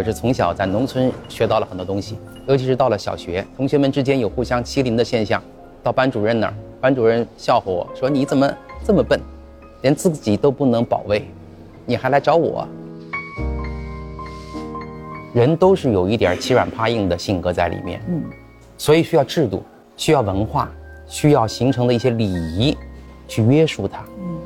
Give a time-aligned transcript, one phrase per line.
[0.00, 5.42] 我是从小在农村学到了很多东西，尤其是到了小学，同学们之间有互相欺凌的现象。
[5.82, 8.50] 到班主任那儿，班主任笑话我说：“你怎么
[8.82, 9.20] 这么笨，
[9.82, 11.28] 连自己都不能保卫，
[11.84, 12.66] 你还来找我？”
[15.34, 18.24] 人都是有一点欺软怕硬的性格在里面，嗯，
[18.78, 19.62] 所以需要制度，
[19.98, 20.72] 需要文化，
[21.06, 22.74] 需要形成的一些礼仪，
[23.28, 24.02] 去约束他。
[24.16, 24.40] 嗯，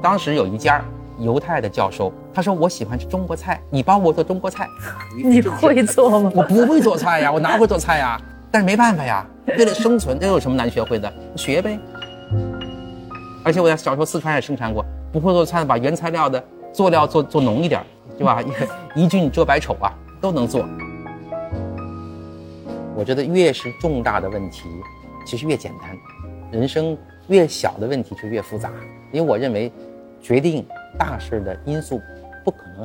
[0.00, 0.84] 当时有一家
[1.18, 4.66] 犹太的教授，他说：“我喜欢吃中国菜，你帮我做中国菜。
[5.16, 6.32] ”你会做吗？
[6.34, 8.20] 我不会做菜呀，我哪会做菜呀？
[8.50, 9.26] 但是没办法呀，
[9.58, 11.12] 为了生存，这有什么难学会的？
[11.36, 11.78] 学呗。
[13.44, 16.42] 而且我在小时候四川也生产过，不会做菜，把原材料的
[16.72, 17.80] 做料做做浓一点。
[18.18, 18.40] 对吧？
[18.94, 19.90] 一俊遮百丑啊，
[20.20, 20.64] 都能做。
[22.94, 24.64] 我觉得越是重大的问题，
[25.26, 25.96] 其实越简单；
[26.52, 26.96] 人生
[27.28, 28.70] 越小的问题就越复杂。
[29.10, 29.72] 因为我认为，
[30.20, 30.64] 决定
[30.98, 32.00] 大事的因素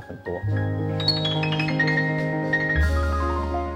[0.02, 0.34] 很多。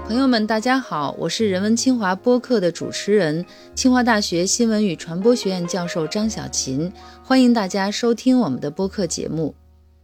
[0.06, 6.92] 朋友们，大家好，我是人文清华播客的主持人，清华大学新闻与传播学院教授张小琴，
[7.24, 9.54] 欢迎大家收听我们的播客节目。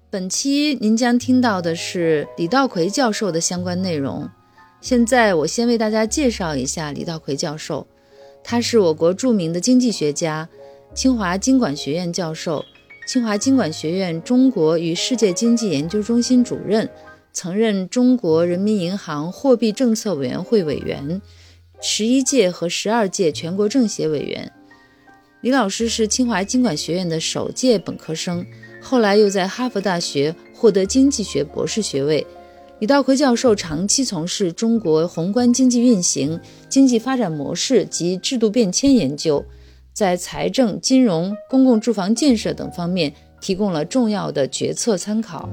[0.08, 4.26] 本期您将听到的是李道奎教授的相关内容。
[4.80, 7.86] 现在我先为大家介绍一下李道奎教授，
[8.42, 10.48] 他是我国著名的经济学家，
[10.94, 12.64] 清华经管学院教授，
[13.08, 16.86] 清华经管学院中国与世界经济研究中心主任，
[17.32, 21.22] 曾任中国人民银行货币政策委员会委员，
[21.80, 24.52] 十一届和十二届全国政协委员。
[25.40, 28.44] 李老师是清华经管学院的首届本科生。
[28.82, 32.26] 后来又在哈佛大学获得经济学博士学位。
[32.78, 39.42] 李道奎教授长期从事中国宏观经济运行、经济发展模式及制度变迁研究，
[39.98, 45.48] 在财政、金融、公共住房建设等方面提供了重要的决策参考。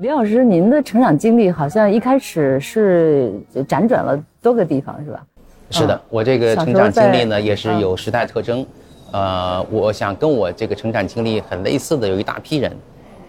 [0.00, 3.32] 李老师，您的成长经历好像一开始是
[3.68, 5.24] 辗转了多个地方，是吧？
[5.70, 8.66] 是的，我这个成长经历呢，也是有时代特征。
[9.12, 12.76] 呃，我想跟我这个成长经历很类似的有一大批人，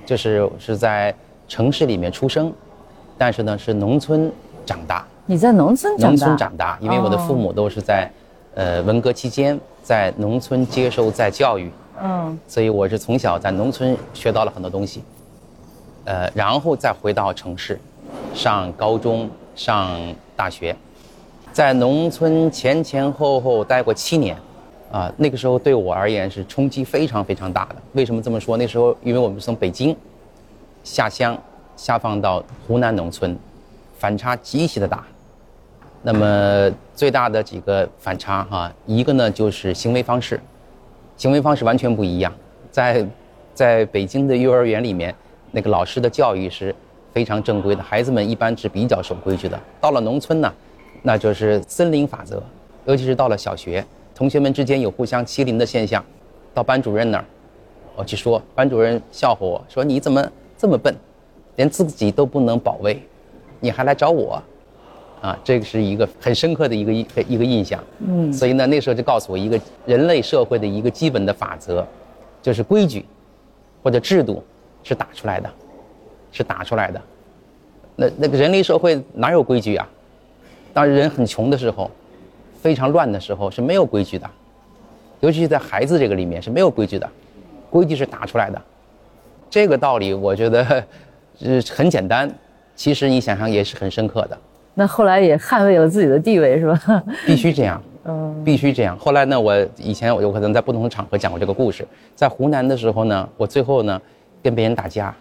[0.04, 1.14] 就是是在
[1.48, 2.52] 城市里面出生，
[3.20, 4.32] 但是呢是农村
[4.66, 5.06] 长大。
[5.30, 6.08] 你在农村长大？
[6.08, 8.10] 农村长大，因为我的父母都是在，
[8.56, 11.70] 呃，文革期间在农村接受再教育。
[12.02, 12.40] 嗯。
[12.48, 15.04] 所以我是从小在农村学到了很多东西，
[16.06, 17.78] 呃，然后再回到城市，
[18.34, 20.00] 上高中、上
[20.34, 20.74] 大学。
[21.52, 24.38] 在农村前前后后待过七年，
[24.94, 27.76] 啊，那个时候对我而言是冲击非常非常大的。
[27.92, 28.56] 为什么这么说？
[28.56, 29.94] 那时候因为我们是从北京
[30.86, 31.38] 下乡
[31.76, 33.38] 下放到湖南农村，
[33.98, 35.04] 反差极其的大。
[36.08, 40.40] 那么最大的几个反差哈，一个呢就是行为方式，
[41.18, 42.34] 行为方式完全不一样。
[42.72, 43.06] 在
[43.54, 45.14] 在北京的幼儿园里面，
[45.52, 46.74] 那个老师的教育是
[47.12, 49.60] 非常正规的，孩子们一般是比较守规矩的。
[49.82, 50.50] 到了农村呢。
[51.04, 52.42] 那就是森林法则，
[52.86, 53.86] 尤其是到了小学，
[54.16, 56.04] 同学们之间有互相欺凌的现象，
[56.54, 57.26] 到班主任那儿，
[57.96, 60.94] 我去说，班主任笑话我说：“你怎么这么笨，
[61.58, 63.02] 连自己都不能保卫，
[63.60, 64.42] 你还来找我？”
[65.22, 67.84] 啊，这个是一个很深刻的一个一一个印象。
[68.00, 71.86] 嗯，所以呢，那时候就告诉我一个人类社会的一个基本的法则，
[72.42, 73.06] 就是规矩
[73.84, 74.44] 或者制度
[74.84, 75.50] 是打出来的，
[76.32, 77.02] 是打出来的。
[77.96, 79.90] 那那个人类社会哪有规矩啊？
[80.72, 81.90] 当人很穷的时候，
[82.62, 84.30] 非常乱的时候是没有规矩的，
[85.22, 87.10] 尤其是在孩子这个里面是没有规矩的，
[87.72, 88.62] 规矩是打出来的。
[89.50, 90.84] 这个道理我觉得，
[91.42, 92.32] 呃，很简单，
[92.76, 94.38] 其实你想想也是很深刻的。
[94.80, 97.04] 那后来也捍卫了自己的地位，是吧？
[97.26, 98.96] 必须这样， 嗯，必须这样。
[99.00, 101.84] 后来呢，我以前我有可能在不同的场合讲过这个故事。
[102.16, 104.00] 在湖南的时候呢，我最后呢，
[104.44, 105.14] 跟别人打架。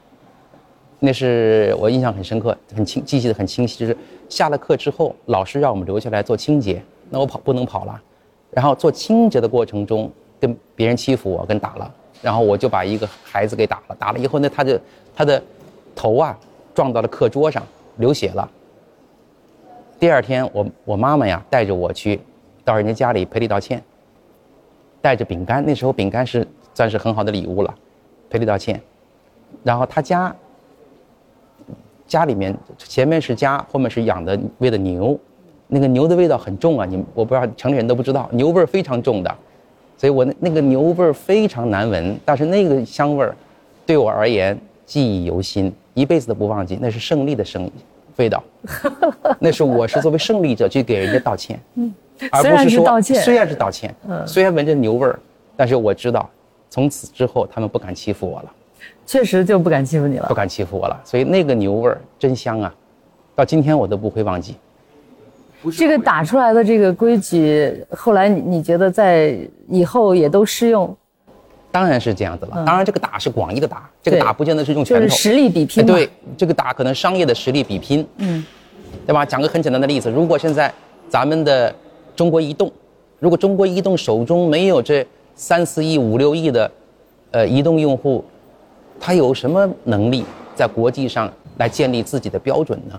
[0.98, 3.78] 那是我印象很深刻，很清，记忆的很清晰。
[3.78, 3.96] 就是
[4.28, 7.98] 下了课之后，老师让我们留下来做清洁，那我跑不能跑了。
[8.50, 13.96] 然后做清洁的过程中，跟别人欺负我，跟打了，然后我就把一个孩子给打了。
[13.98, 14.78] 打了以后呢，他就
[15.14, 15.42] 他的
[15.94, 16.38] 头啊
[16.74, 17.62] 撞到了课桌上，
[17.96, 18.46] 流血了。
[19.98, 22.20] 第二天，我我妈妈呀带着我去
[22.64, 23.82] 到人家家里赔礼道歉，
[25.00, 27.74] 带着饼干，那时候饼干是算是很好的礼物了，
[28.28, 28.80] 赔礼道歉。
[29.62, 30.34] 然后他家。
[32.08, 35.18] 家里面前面是家，后面是养的喂的牛，
[35.66, 36.86] 那个牛的味道很重啊！
[36.86, 39.38] 你我不知道城里人都不知道，牛味儿非常重的，
[39.98, 43.34] 所以我那那个牛味儿非常难闻，但是那个香味儿，
[43.84, 46.78] 对我而言记忆犹新，一辈子都不忘记。
[46.80, 47.72] 那是胜利的声音
[48.16, 48.42] 味道，
[49.38, 51.92] 那是我是作为胜利者去给人家道歉，嗯，
[52.30, 55.18] 而不是说虽然是道歉，嗯，虽然闻着牛味儿，
[55.56, 56.28] 但是我知道，
[56.70, 58.52] 从此之后他们不敢欺负我了，
[59.06, 60.34] 确实就不敢欺负你了不。
[60.34, 61.00] 敢欺负我了。
[61.04, 62.74] 所以那个牛味儿真香啊，
[63.34, 64.56] 到今天我都不会忘记。
[65.76, 69.36] 这个打出来的这个规矩，后来你你觉得在
[69.68, 70.96] 以后也都适用，
[71.70, 72.64] 当然是这样子了。
[72.64, 75.06] 当然，这个打是广义的打，这个打不见得是用拳头。
[75.06, 75.82] 就是实力比拼。
[75.82, 78.44] 哎对，这个打可能商业的实力比拼，嗯，
[79.06, 79.24] 对吧？
[79.24, 80.72] 讲个很简单的例子，如果现在
[81.08, 81.74] 咱们的
[82.14, 82.72] 中国移动，
[83.18, 86.70] 如果中国移动手中没有这三四亿、五六亿的，
[87.30, 88.24] 呃，移动用户，
[88.98, 90.24] 它有什么能力
[90.54, 92.98] 在国际上来建立自己的标准呢？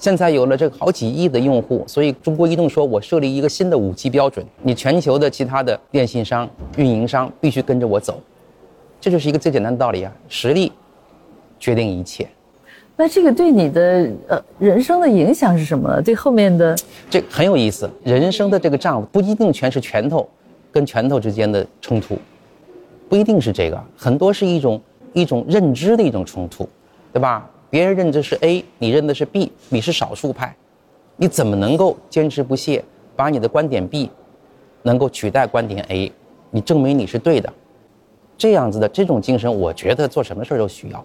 [0.00, 6.48] 现在有了这个好几亿的用户，所以中国移动说，我设立一个新的五 G 标准，你全球的其他的电信商、
[6.78, 8.18] 运营商必须跟着我走，
[8.98, 10.72] 这就是一个最简单的道理啊，实力
[11.58, 12.26] 决定一切。
[12.96, 16.00] 那这个对你的呃人生的影响是什么？
[16.00, 16.74] 对后面的
[17.10, 17.88] 这很有意思。
[18.02, 20.26] 人生的这个仗不一定全是拳头
[20.72, 22.16] 跟拳头之间的冲突，
[23.06, 24.80] 不一定是这个，很多是一种
[25.12, 26.66] 一种认知的一种冲突，
[27.12, 27.49] 对吧？
[27.70, 30.54] 别人认知是 A，你认的是 B，你是少数派，
[31.16, 32.84] 你怎么能够坚持不懈，
[33.14, 34.10] 把你的观点 B
[34.82, 36.12] 能够取代观点 A？
[36.50, 37.52] 你证明你是对的，
[38.36, 41.04] 这样子的这种精神，我觉得做什么事儿都需要，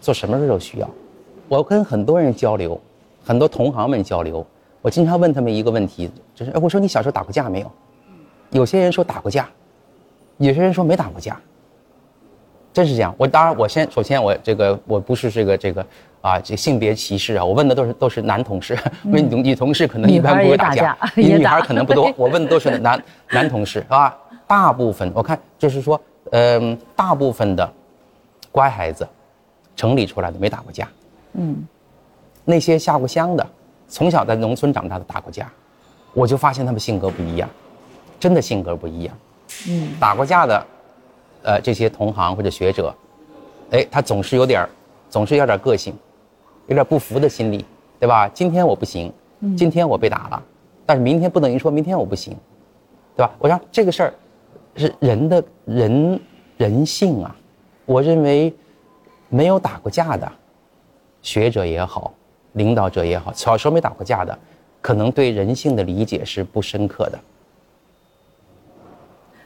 [0.00, 0.90] 做什么事儿都需要。
[1.48, 2.80] 我跟很多人交流，
[3.22, 4.44] 很多同行们交流，
[4.80, 7.70] 我经常问他们一个问题，就是哎，我说你小时候打过架没有？
[8.50, 9.48] 有些人说打过架，
[10.38, 11.40] 有些人说没打过架。
[12.72, 15.86] 真是这样，我当然我先首先我这个我不是这个这个
[16.20, 24.16] 啊这性别歧视啊，我问的都是都是男同事，因为女女同事可能一般不会打架， 女孩也打架也打女孩可能不多，我问的都是男男同事啊，
[24.46, 27.70] 大部分我看就是说，嗯、大部分的
[28.50, 29.06] 乖孩子，
[29.76, 30.88] 城里出来的没打过架，
[31.34, 31.56] 嗯，
[32.44, 33.46] 那些下过乡的，
[33.88, 35.50] 从小在农村长大的打过架，
[36.14, 37.48] 我就发现他们性格不一样，
[38.18, 39.14] 真的性格不一样。
[39.68, 40.66] 嗯，打过架的，
[41.42, 42.94] 呃，这些同行或者学者，
[43.70, 44.68] 哎，他总是有点儿，
[45.10, 45.94] 总是有点个性，
[46.68, 47.64] 有点不服的心理，
[47.98, 48.28] 对吧？
[48.28, 49.12] 今天我不行，
[49.56, 50.42] 今天我被打了，
[50.86, 52.36] 但是明天不等于说明天我不行，
[53.16, 53.32] 对吧？
[53.38, 54.14] 我说这个事儿
[54.76, 56.20] 是人的人
[56.56, 57.34] 人性啊，
[57.86, 58.54] 我认为
[59.28, 60.30] 没有打过架的
[61.22, 62.14] 学者也好，
[62.52, 64.38] 领导者也好，小时候没打过架的，
[64.80, 67.18] 可能对人性的理解是不深刻的，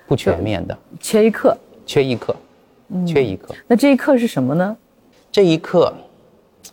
[0.07, 1.57] 不全面的，缺一课。
[1.87, 2.37] 缺一课，
[3.07, 3.55] 缺一课。
[3.67, 4.77] 那这一课是什么呢？
[5.31, 5.93] 这一刻，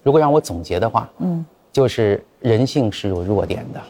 [0.02, 3.82] 如果让我总结的话，嗯，就是人性是有弱点的，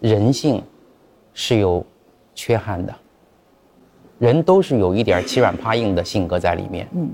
[0.00, 0.62] 人性
[1.34, 1.84] 是有
[2.34, 2.94] 缺憾的，
[4.18, 7.10] 人都是有一点欺软怕硬的性格在里面，嗯，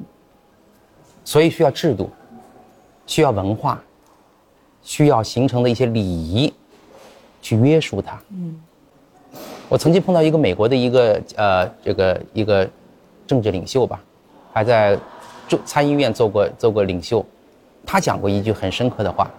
[1.25, 2.09] 所以需要制度，
[3.07, 3.83] 需要文化，
[4.83, 6.53] 需要形成的一些礼仪
[7.41, 8.61] 去约束他，嗯。
[9.69, 12.69] 我曾经碰到一个美国的一个呃这个一个
[13.27, 14.01] 政治领袖吧，
[14.53, 14.99] 还在
[15.49, 17.25] 众参议院做过做过领袖，
[17.87, 19.31] 他讲过一句很深刻的话，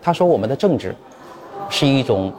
[0.00, 0.94] 他说我们的政治
[1.70, 2.32] 是一种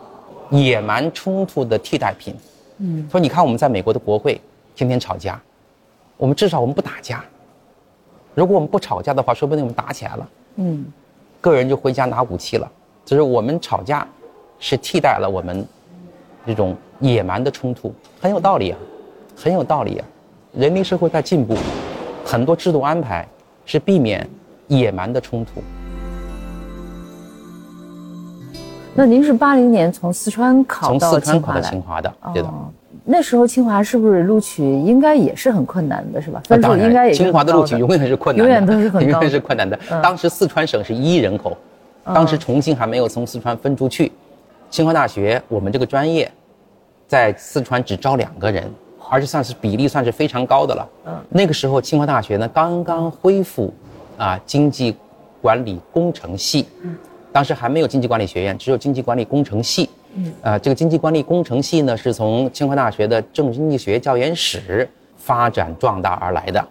[0.49, 2.35] 野蛮冲突的替代品。
[2.77, 4.39] 嗯，说你看我们在美国的国会
[4.75, 5.41] 天天吵架，
[6.17, 7.23] 我们至少我们不打架。
[8.33, 10.29] 如果我们不吵架的话，说不定我们打起来了。
[10.55, 10.85] 嗯，
[11.39, 12.71] 个人就回家拿武器了。
[13.05, 14.07] 就是我们吵架
[14.59, 15.65] 是替代了我们
[16.47, 18.79] 这种野蛮的冲突，很有道理啊，
[19.35, 20.05] 很有道理啊。
[20.55, 21.57] 人民社会在进步，
[22.23, 23.27] 很多制度安排
[23.65, 24.27] 是避免
[24.67, 25.63] 野蛮的冲突。
[28.93, 31.69] 那您是八零年从四川考从到四川考到清华来？
[31.71, 32.47] 清华的，对的。
[32.47, 32.69] 哦，
[33.03, 36.39] 那时候清华是不是录取应该也是很困难的，是吧？
[36.45, 39.79] 分数应该也是清华的录取永远是困难的，永远都是很高的永远是困难的。
[40.03, 41.57] 当时四川省是一亿人口，
[42.03, 44.11] 当时重庆还没有从四川分出去。
[44.69, 46.31] 清华大学我们这个专业，
[47.07, 48.71] 在四川只招两个人，
[49.13, 50.89] 而且算是比例算是非常高的了。
[51.05, 53.71] 嗯，那个时候清华大学呢刚刚恢复，
[54.17, 54.95] 啊经济
[55.39, 56.97] 管理工程系，嗯
[57.31, 59.87] 当时还没有经济管理学院，只有经济管理工程系。
[60.15, 66.67] 嗯，呃，这个经济管理工程系呢，是从清华大学的政治经济学教研室发展壮大而来的。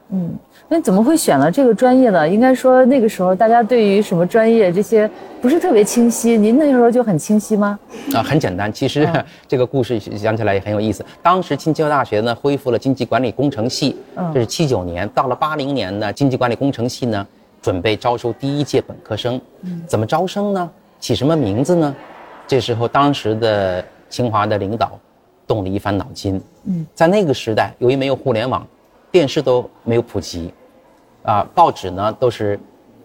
[0.72, 2.26] 那怎么会选了这个专业呢？
[2.26, 7.78] 应该说那个时候大家对于什么专业这些不是特别清晰，您那时候就很清晰吗？
[8.14, 8.72] 啊，很简单。
[8.72, 9.06] 其实、
[9.46, 11.04] 这个故事讲起来也很有意思。
[11.20, 13.94] 当时清交大学呢恢复了经济管理工程系，
[14.32, 15.06] 这是七九年。
[15.10, 17.26] 到了八零年呢，经济管理工程系呢
[17.60, 19.38] 准备招收第一届本科生。
[19.86, 20.70] 怎么招生呢？
[20.98, 21.94] 起什么名字呢？
[22.46, 24.98] 这时候当时的清华的领导
[25.46, 26.40] 动了一番脑筋。
[26.64, 28.66] 嗯，在那个时代，由于没有互联网，
[29.10, 30.50] 电视都没有普及，
[31.22, 32.58] 啊，报纸呢都是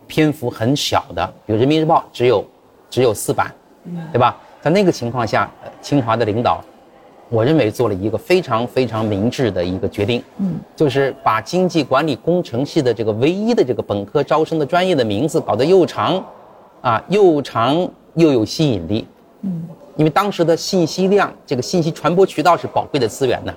[0.07, 2.43] 篇幅很小的，比如《人民日报》只有
[2.89, 3.53] 只有四版，
[4.11, 4.35] 对吧？
[4.61, 6.61] 在那个情况下，呃清华的领导
[7.29, 16.23] 我认为做了一个非常非常明智的一个决定，嗯，就是把经济管理工程系的这个唯一的这个本科招生的专业的名字搞得又长，
[16.81, 17.75] 啊，又长
[18.15, 19.05] 又有吸引力，
[19.41, 19.63] 嗯，
[19.95, 23.53] 因为当时的信息量，这个信息传播渠道是宝贵的资源呢，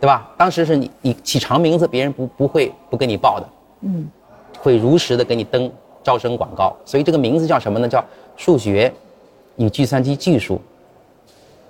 [0.00, 0.30] 对吧？
[0.36, 3.48] 当时是你你起长名字，别人不不会不给你报的，
[3.82, 4.08] 嗯，
[4.58, 5.70] 会如实的给你登
[6.02, 7.88] 招生广告，所以这个名字叫什么呢？
[7.88, 8.04] 叫
[8.36, 8.92] 数学
[9.56, 10.60] 与计算机技术。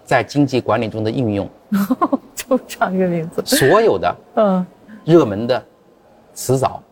[0.05, 1.49] 在经济管理中的应用，
[2.35, 4.67] 这么长一个名字，所有的嗯
[5.05, 5.65] 热门的
[6.35, 6.83] 词藻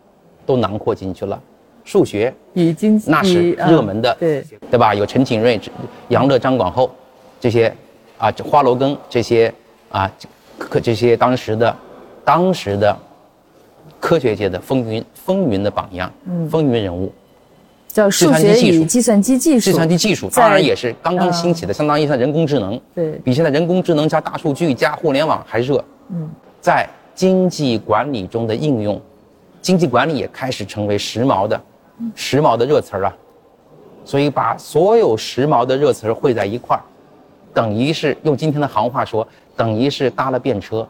[0.47, 1.39] 都囊括进去了。
[1.85, 4.95] 数学已经济那是热门的，对对吧？
[4.95, 5.61] 有陈景润、
[6.09, 6.91] 杨乐、张广厚
[7.41, 7.75] 这些
[8.17, 9.53] 啊，花罗庚这些
[9.91, 10.11] 啊，
[10.57, 11.77] 可这些当时的
[12.25, 12.97] 当时的
[13.99, 16.13] 科学界的风云风云的榜样，
[16.51, 17.13] 风云人物。
[17.89, 25.85] 叫数学与计算机技术，计算机技术当然也是刚刚兴起的，相当于像人工智能，对，比现在人工智能加大数据加互联网还热。
[26.11, 29.01] 嗯，在经济管理中的应用，
[29.61, 31.61] 经济管理也开始成为时髦的、
[32.15, 33.17] 时髦的热词儿了。
[34.05, 36.83] 所以把所有时髦的热词儿汇在一块儿，
[37.53, 40.87] 等于是用今天的行话说，等于是搭了便车。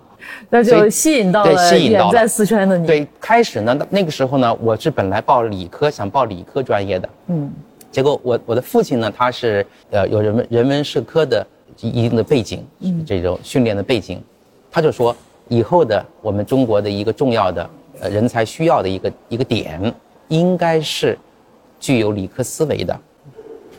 [0.49, 2.87] 那就吸引到了远在四川的你。
[2.87, 7.09] 对，开始呢，那那个时候呢，我是本来报理科，想报理科专业的。
[7.29, 7.53] 嗯。
[7.93, 11.45] 结果我我的父亲呢，他是呃有人文人文社科的
[11.81, 12.65] 一定的背景，
[13.05, 14.23] 这种训练的背景，
[14.71, 15.15] 他就说
[15.49, 17.69] 以后的我们中国的一个重要的
[18.01, 19.93] 呃人才需要的一个一个点，
[20.29, 21.19] 应该是
[21.81, 22.97] 具有理科思维的，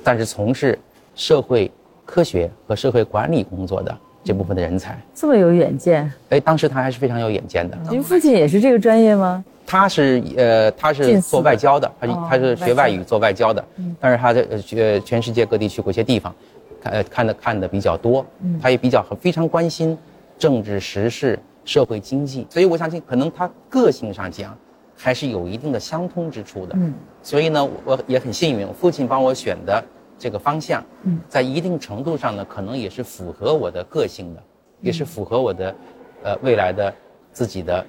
[0.03, 0.77] 但是从事
[1.15, 1.71] 社会
[2.03, 3.97] 科学和社会管理工作的。
[4.23, 7.77] 这部分的人才这么有远见，哎，当时他还是非常有远见的。
[7.89, 9.43] 您父亲也是这个专业吗？
[9.65, 13.63] 他是呃，他是做外交的，他他是学外语做外交的，
[13.99, 16.33] 但是他在呃全世界各地去过一些地方，
[16.81, 18.25] 看呃看的看的比较多，
[18.61, 19.97] 他也比较非常关心
[20.37, 24.55] 政治时事、社会经济，所以我相信可能他个性上讲
[24.95, 26.75] 还是有一定的相通之处的。
[26.77, 29.83] 嗯，所以呢，我也很幸运，我父亲帮我选的。
[30.21, 34.43] 这个方向，嗯，在一定程度上呢，可能也是符合我的个性的，
[34.79, 35.75] 也是符合我的，
[36.21, 36.93] 呃，未来的
[37.33, 37.83] 自己的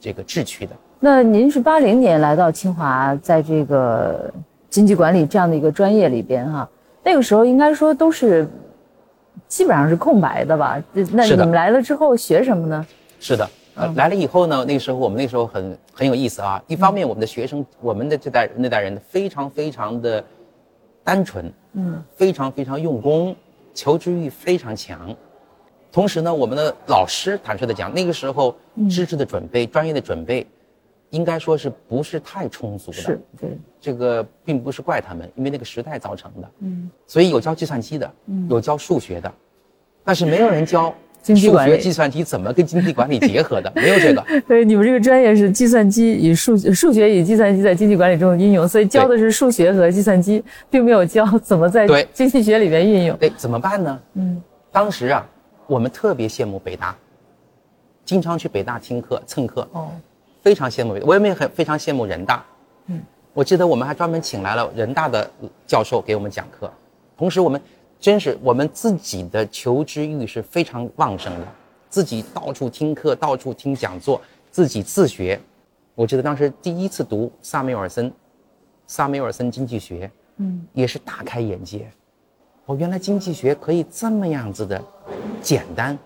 [0.00, 0.72] 这个志趣的。
[0.98, 4.28] 那您是八零年来到清华，在这个
[4.68, 6.68] 经济管理这样的一个专业里边哈，
[7.04, 8.44] 那个时候应该说都是
[9.46, 10.82] 基本上是空白的吧？
[11.12, 12.84] 那你们来了之后学什么呢？
[13.20, 16.60] 是的，呃，来了以后呢，那个时候我们那时候很很有意思啊。
[16.66, 20.24] 一方面，我们的学生，我们的这代那代人非常非常的。
[21.04, 23.34] 单纯，嗯，非常非常用功，
[23.74, 25.14] 求知欲非常强。
[25.90, 28.56] 同时呢，我们的老师坦率的讲，那个时候
[28.88, 30.46] 知识的准备、专业的准备，
[31.10, 32.96] 应该说是不是太充足的。
[32.96, 36.50] 是，对，这个并不是怪他们，因为那个时代造成的。
[36.60, 39.32] 嗯，所以有教计算机的，嗯有教数学的，
[40.04, 40.94] 但是没有人教。
[41.24, 43.72] 数学、计算机怎么跟经济管理结合的？
[43.76, 44.24] 没有这个。
[44.48, 53.16] 对，你们这个专业是计算机与数数学与计算机在经济管理中的应用，所以教的是数学和计算机，并没有教怎么在经济学里面运用。
[53.18, 54.00] 对，怎么办呢？
[54.14, 55.24] 嗯，当时啊，
[55.68, 56.96] 我们特别羡慕北大，
[58.04, 59.68] 经常去北大听课蹭课。
[59.72, 59.90] 哦，
[60.42, 60.98] 非常羡慕。
[61.06, 62.44] 我也很非常羡慕人大。
[62.86, 63.00] 嗯，
[63.32, 65.30] 我记得我们还专门请来了人大的
[65.68, 66.68] 教授给我们讲课，
[67.16, 67.60] 同时我们。
[68.02, 71.46] 真是我们自己的求知欲是非常旺盛的，
[71.88, 75.40] 自己到处听课，到处听讲座，自己自学。
[75.94, 78.12] 我记得当时第一次读萨缪尔森，
[78.88, 81.88] 萨缪尔森经济学，嗯，也是大开眼界。
[82.66, 84.82] 哦，原来经济学可以这么样子的
[85.40, 85.96] 简单，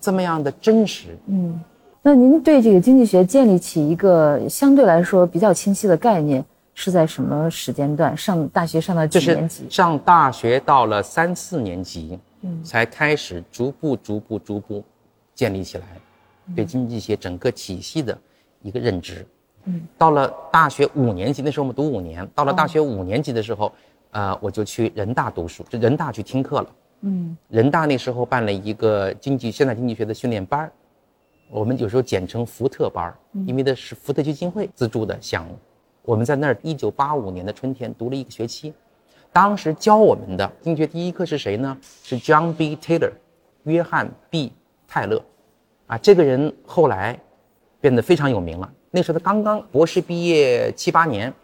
[0.00, 1.16] 这么样的真实。
[1.26, 1.60] 嗯，
[2.02, 6.44] 那您对这个经济学建立起一个相对来说比较清晰的概念？
[6.78, 9.66] 是在什么时间段上大学上到几年级？
[9.70, 14.84] 上大学到了三四年级，嗯，才开始逐步、逐步、逐步
[15.34, 15.86] 建立起来
[16.54, 18.16] 对经济学整个体系的
[18.60, 19.26] 一个认知。
[19.64, 22.28] 嗯，到了大学五年级，那时候我们读五年。
[22.34, 23.72] 到了大学五年级的时候，
[24.10, 26.70] 呃，我就去人大读书，就人大去听课了。
[27.00, 30.70] 嗯，人大那时候办了一个经济现代经济学的训练班
[31.48, 33.14] 我们有时候简称福特班
[33.46, 35.58] 因为的是福特基金会资助的项目。
[36.06, 38.72] 我们在那儿，一九八五年的春天读了一个学期。
[39.32, 41.76] 当时教我们的经济学第一课是谁呢？
[42.04, 42.76] 是 John B.
[42.76, 43.10] Taylor，
[43.64, 44.52] 约翰 ·B.
[44.86, 45.20] 泰勒。
[45.88, 47.18] 啊，这个人后来
[47.80, 48.72] 变得非常有名了。
[48.92, 51.34] 那时候他刚刚博士毕业七八年。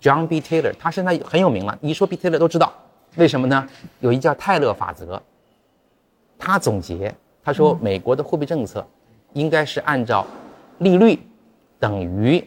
[0.00, 0.40] John B.
[0.40, 1.76] Taylor，他现在很有名了。
[1.80, 2.16] 一说 B.
[2.16, 2.72] Taylor 都知道，
[3.16, 3.68] 为什么呢？
[3.98, 5.20] 有一叫泰勒法则。
[6.38, 7.12] 他总结，
[7.42, 8.86] 他说美国的货币政策
[9.32, 10.24] 应该是按照
[10.78, 11.18] 利率
[11.80, 12.44] 等于。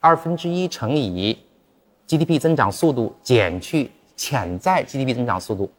[0.00, 1.36] 二分之一乘以
[2.06, 5.70] GDP 增长速度减去潜在 GDP 增长速度，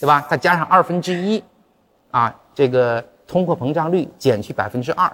[0.00, 0.26] 对吧？
[0.30, 1.42] 再加上二分之一，
[2.10, 5.10] 啊，这个通货膨胀率减去百分之二，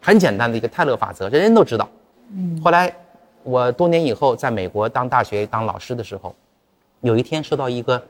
[0.00, 1.88] 很简单的一个泰勒法则，人人都知道。
[2.30, 2.94] 嗯，后来
[3.42, 6.34] 我多年以后在美国当大学当老师的时候，
[7.00, 8.02] 有一天收到一个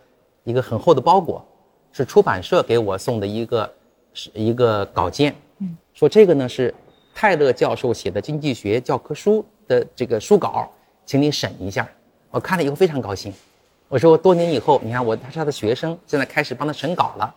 [0.44, 1.44] 一个很厚的包裹，
[1.92, 3.72] 是出版社给我送的一个
[4.12, 6.74] 是一个稿件，嗯，说这个呢是
[7.14, 10.70] 泰勒教授写的经济学教科书的这个书稿，
[11.04, 11.88] 请你审一下。
[12.30, 13.32] 我看了以后非常高兴，
[13.88, 17.34] 我说多年以后，你看我他是他的学生，现在开始帮他审稿了。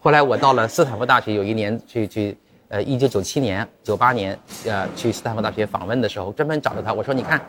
[0.00, 2.36] 后来我到了斯坦福大学，有一年去去，
[2.68, 7.40] 呃，一九九七年、九八年，呃，去斯坦福大学访问的时候，专门找到他，我说你看，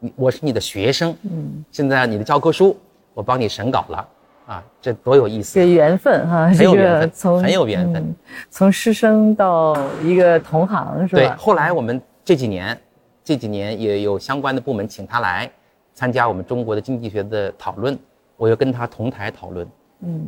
[0.00, 2.76] 你我是你的学生，嗯，现在你的教科书
[3.14, 4.08] 我帮你审稿了，
[4.52, 8.14] 啊，这多有意思，这缘分哈，很有缘分，很有缘分，
[8.50, 11.22] 从师生到一个同行是吧？
[11.22, 12.78] 对，后来我们这几年，
[13.24, 15.50] 这几年也有相关的部门请他来。
[15.94, 17.98] 参加我们中国的经济学的讨论，
[18.36, 19.66] 我又跟他同台讨论，
[20.00, 20.26] 嗯，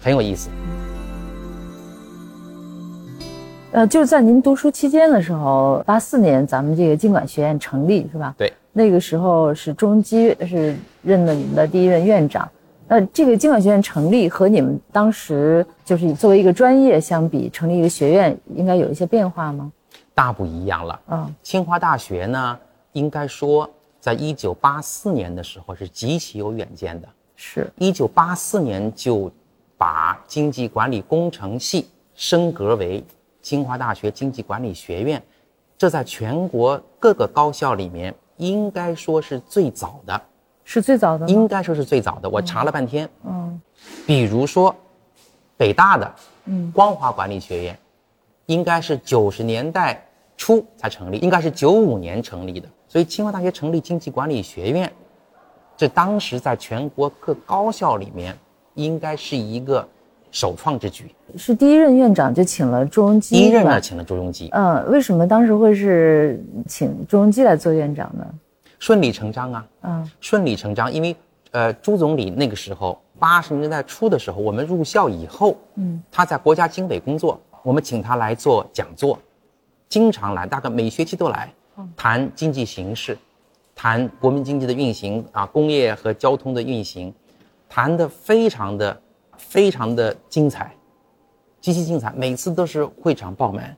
[0.00, 0.50] 很有意思。
[3.72, 8.34] 呃，就是在您读书期间的时候，八四年咱们这个经管学院成立是吧？
[8.36, 12.48] 对，那个时候是中基是任了你们的第一任院长。
[12.90, 19.70] 那这个经管学院成立和你们当时就是作为一个专业相比，成立一个学院应该有一些变化吗？
[20.12, 21.00] 大不一样了。
[21.08, 22.58] 嗯，清华大学呢，
[22.92, 23.70] 应该说。
[24.00, 29.30] 在一九八四年的时候是极其有远见的，是一九八四年就
[29.76, 33.04] 把经济管理工程系升格为
[33.42, 35.22] 清华大学经济管理学院，
[35.76, 40.18] 这在全国各个高校里面应该说是最早的，
[40.72, 42.30] 是最早的，应该说是最早的。
[42.30, 43.60] 我查了半天，嗯，
[44.06, 44.72] 比如说
[45.56, 47.76] 北大的，嗯，光华管理学院，
[48.46, 50.00] 应该是九十年代
[50.36, 52.68] 初才成立，应该是九五年成立的。
[52.86, 54.88] 所以，清华大学成立经济管理学院，
[55.76, 58.38] 这当时在全国各高校里面，
[58.74, 59.84] 应该是一个
[60.30, 61.12] 首创之举。
[61.36, 64.48] 是第一任院长就请了朱镕基，第一任呢请了朱镕基。
[64.52, 68.24] 嗯，为什么当时会是请朱镕基来做院长呢？
[68.80, 69.66] 顺理成章啊。
[69.82, 71.14] 嗯，顺理成章，因为
[71.52, 79.16] 呃，朱总理那个时候八十年代初的时候，我们入校以后，嗯，他在国家经委工作，我们请他来做讲座，
[79.88, 81.52] 经常来，大概每学期都来。
[81.96, 83.16] 谈经济形势，
[83.74, 87.14] 谈国民经济的运行啊，工业和交通的运行，
[87.70, 89.00] 谈的非常的
[89.38, 90.74] 非常的精彩，
[91.58, 93.74] 极其精彩，每次都是会场爆满，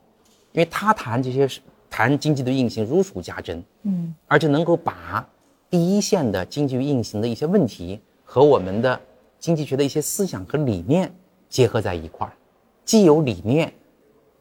[0.51, 1.49] 因为他谈这些
[1.93, 5.29] 谈经济的运行如数家珍，嗯，而且能够把
[5.69, 8.99] 第一线的经济运行的一些问题和我们的
[9.39, 11.13] 经济学的一些思想和理念
[11.51, 12.33] 结合在一块儿，
[12.87, 13.71] 既有理念、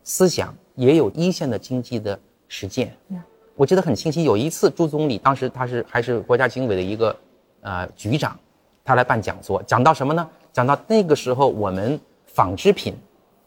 [0.01, 2.95] 思想，也有一线的经济的实践。
[3.09, 3.21] 嗯
[3.53, 7.15] 我记得很清晰，有一次朱总理当时他是还是国家经委的一个
[7.59, 8.39] 呃局长，
[8.83, 10.27] 他来办讲座，讲到什么呢？
[10.53, 12.95] 讲到那个时候我们纺织品，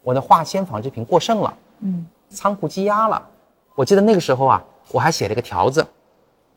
[0.02, 3.30] 我的化纤纺织品过剩了，嗯，仓库积压了。
[3.74, 5.86] 我记得那个时候啊，我还写了个条子，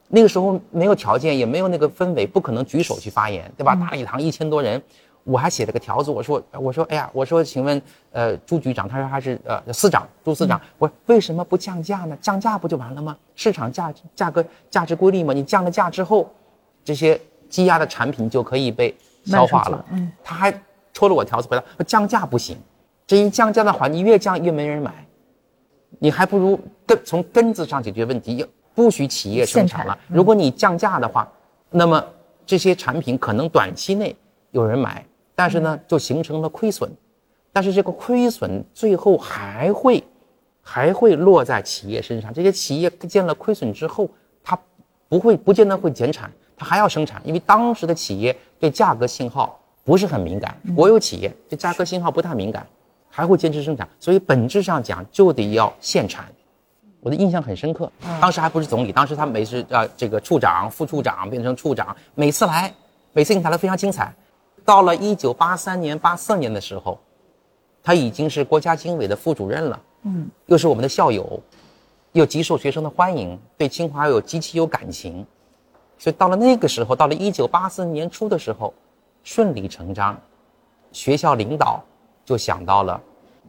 [0.08, 3.76] 那个时候没有条件，也没有那个氛围，不可能举手去发言，对吧？
[3.76, 4.82] 大礼堂一千多人。
[5.24, 7.82] 我还写了个条子，我说，我说，哎呀，我说，请问，
[8.14, 12.18] 呃，朱局长，他说他是呃司长，朱司长，我为什么不降价呢？
[12.22, 13.18] 降价不就完了吗？
[13.36, 16.34] 市场价价格价值规律嘛，你降了价之后，
[16.86, 19.86] 这些积压的产品就可以被消化了。
[19.92, 20.62] 嗯，他还
[20.94, 22.58] 戳了我条子回来，说降价不行，
[23.06, 25.06] 这一降价的话，你越降越没人买，
[26.00, 28.46] 你还不如根从根子上解决问题，
[28.76, 29.98] 不许企业生产了。
[30.08, 31.28] 如果你降价的话，
[31.70, 32.04] 那么
[32.46, 34.16] 这些产品可能短期内
[34.52, 35.06] 有人买。
[35.40, 36.92] 但是呢，就形成了亏损，
[37.54, 40.04] 但是这个亏损最后还会，
[40.64, 42.34] 还会落在企业身上。
[42.34, 44.10] 这些企业见了亏损之后，
[44.44, 44.58] 它
[45.08, 52.66] 不会不见得会减产，它还要生产，因为当时的企业对价格信号不是很敏感，国有企业对价格信号不太敏感，
[53.18, 53.90] 还会坚持生产。
[54.00, 56.24] 所以本质上讲，就得要限产。
[57.00, 62.72] 我的印象很深刻，当时还不是总理，当时他每次啊这个处长、副处长变成处长，每次来，
[63.14, 64.14] 每次你谈的非常精彩。
[64.64, 67.00] 到了一九八三年、八四年的时候，
[67.82, 69.82] 他已经是国家经委的副主任了。
[70.04, 71.42] 嗯，又是我们的校友，
[72.12, 75.26] 又极受学生的欢迎，对清华有极其有感情。
[75.98, 78.72] 所以到了那个时候，到了一九八四年初的时候，
[79.24, 80.20] 顺理成章，
[80.92, 81.82] 学校领导
[82.28, 83.02] 就想到了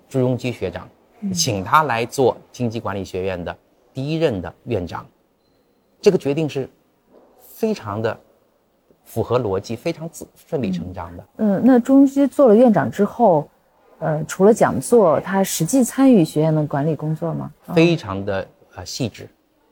[0.09, 0.89] 朱镕基学长，
[1.35, 3.55] 请他来做经济管理学院的
[3.93, 5.05] 第一任的院长。
[6.01, 6.71] 这个决定是
[7.41, 8.19] 非常的。
[9.09, 11.25] 符合逻辑，非常自顺理成章的。
[11.39, 13.49] 嗯，那朱镕基做了院长之后，
[14.01, 17.51] 呃，除了讲座，他实际参与学院的管理工作吗？
[17.73, 19.27] 非常的呃细致，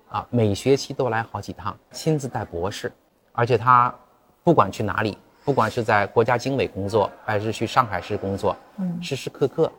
[0.08, 2.90] 啊，每学期都来好几趟，亲自带博士，
[3.32, 3.94] 而且他
[4.42, 9.70] 不管去哪里，不管是在国家经委工作，还是去上海市工作，嗯，时时刻刻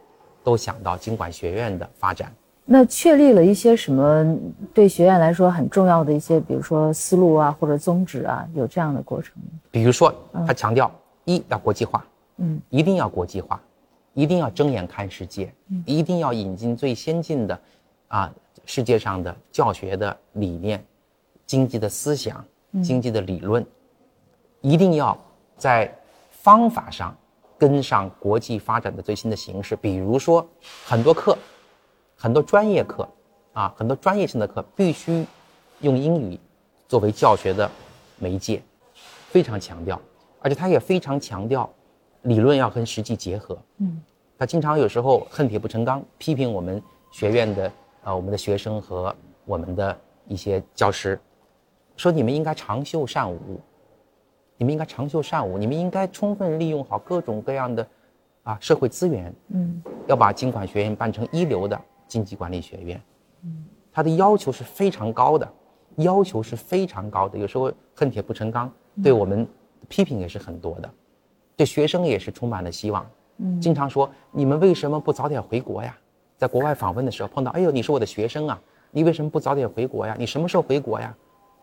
[0.42, 2.34] 都想到经管学院的发展。
[2.64, 4.38] 那确立了一些什么
[4.74, 9.60] 对学院来说很重要的一些，比如说思路啊，或者宗旨啊，有这样的过程吗？
[9.70, 10.14] 比如说，
[10.48, 10.90] 他强调
[11.26, 12.06] 一要国际化，
[12.38, 13.62] 嗯，一定要国际化，
[14.14, 15.54] 一定要睁眼看世界，
[15.86, 17.60] 一定要引进最先进的，
[18.08, 20.82] 啊，世界上的教学的理念、
[21.46, 22.42] 经济的思想、
[22.82, 23.66] 经济的理论，
[24.62, 25.18] 一定要
[25.58, 25.94] 在
[26.32, 27.16] 方法上
[27.58, 29.76] 跟上国际发展的最新的形势。
[29.76, 30.48] 比如说，
[30.86, 31.38] 很多课。
[32.20, 33.08] 很多专业课，
[33.54, 35.24] 啊，很多专业性的课必须
[35.82, 36.40] 用英语
[36.88, 37.70] 作为教学的
[38.18, 38.60] 媒介，
[39.30, 40.02] 非常强调，
[40.40, 41.70] 而且他也非常强调
[42.24, 43.56] 理论要跟实际结合。
[43.78, 44.02] 嗯，
[44.36, 47.72] 他经常有时候恨铁不成钢，批评我们学院的
[48.04, 49.16] 啊，我们的学生和
[49.46, 51.20] 我们的一些教师，
[51.98, 53.62] 说你们应该长袖善舞，
[54.58, 57.88] 你们应该长袖善舞，你们应该充分利用好各种各样的
[58.44, 59.34] 啊社会资源。
[59.50, 61.80] 嗯，要把经管学院办成一流的。
[62.10, 63.02] 经济管理学院，
[63.44, 65.46] 嗯，他的要求是非常高的，
[65.98, 67.38] 要求是非常高的。
[67.38, 68.72] 有时候恨铁不成钢，
[69.04, 69.46] 对我们
[69.90, 70.90] 批评也是很多的，
[71.58, 73.06] 对学生也是充满了希望。
[73.40, 75.98] 嗯，经常说你们为什么不早点回国呀？
[76.38, 78.58] 在国外访问的时候碰到，哎呦，你是我的学生啊，
[78.90, 80.16] 你为什么不早点回国呀？
[80.18, 81.14] 你什么时候回国呀？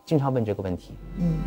[0.04, 0.92] 经常问这个问题。
[1.18, 1.38] 嗯，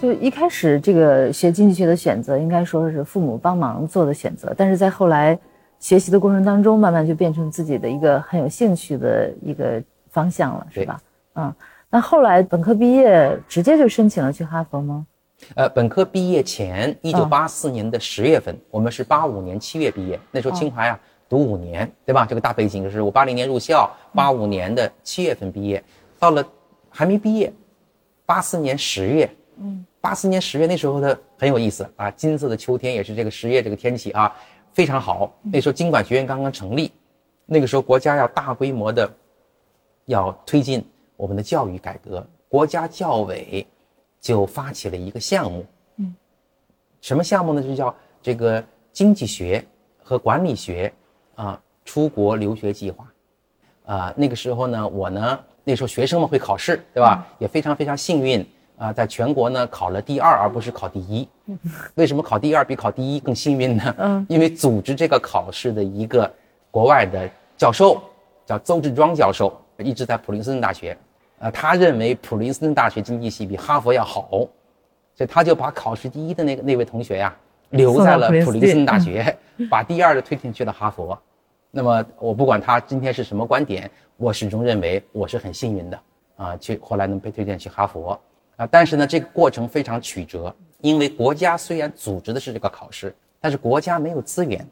[0.00, 5.38] 就一开始这个学经济学的选择，应该说是父母帮忙做的选择，但是在后来。
[5.82, 11.00] 学习的过程当中，慢慢就变成自己的一个很有兴趣的一个方向了，是吧？
[11.36, 11.54] 嗯，
[11.88, 15.06] 那后来本科毕业直接就申请了去哈佛吗？
[15.54, 20.20] 呃，本科毕业前，一九八四年的十月份，我们是八五年七月毕业。
[20.30, 22.26] 那时候清华呀，读五年，对吧？
[22.28, 25.82] 这个大背景就是我八零年入校，八五年的七月份毕业，
[26.18, 26.46] 到了
[26.90, 27.50] 还没毕业，
[28.26, 29.30] 八四年十月，
[29.62, 34.34] 嗯，八四年十月那时候的很有意思啊，金色的秋天也是这个十月这个天气啊。
[34.72, 36.92] 非常好，那时候经管学院刚刚成立，
[37.44, 39.12] 那个时候国家要大规模的
[40.06, 43.66] 要推进我们的教育改革，国家教委
[44.20, 46.14] 就发起了一个项目，嗯，
[47.00, 47.60] 什么项目呢？
[47.60, 49.62] 就叫这个经济学
[50.04, 50.90] 和管理学
[51.34, 53.12] 啊出国留学计划，
[53.86, 57.26] 啊，那个时候呢，我呢那时候学生们会考试，对吧？
[57.40, 58.46] 也非常非常幸运。
[58.80, 61.28] 啊，在全国呢考了第二，而不是考第一。
[61.96, 63.94] 为什么考第二比考第一更幸运呢？
[63.98, 66.32] 嗯，因为组织这个考试的一个
[66.70, 68.00] 国外的教授
[68.46, 70.96] 叫邹志庄教授，一直在普林斯顿大学。
[71.40, 74.30] 啊，他认为普林斯顿大学经济系比哈佛要好，
[75.14, 77.36] 所以他就把考试第一的那个那位同学呀
[77.68, 79.36] 留在了普林斯顿大学，
[79.68, 81.18] 把第二的推荐去了哈佛。
[81.70, 86.00] 那么我不管他今天是什么观点，我始终认为我是很幸运的
[86.36, 88.18] 啊，去后来能被推荐去哈佛。
[88.60, 94.68] 啊，但是呢，这个过程非常曲折，因为国家虽然组织的是这个考试，但是国家没有资源，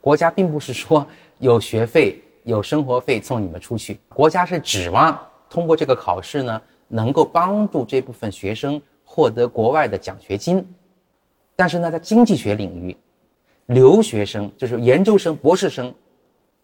[0.00, 1.04] 国家并不是说
[1.40, 5.18] 有学费、有生活费送你们出去，国家是指望
[5.48, 10.64] 通过这个考试呢，能够帮助这部分学生获得国外的奖学金。
[11.56, 12.96] 但是呢，在经济学领域，
[13.66, 15.92] 留学生就是研究生、博士生，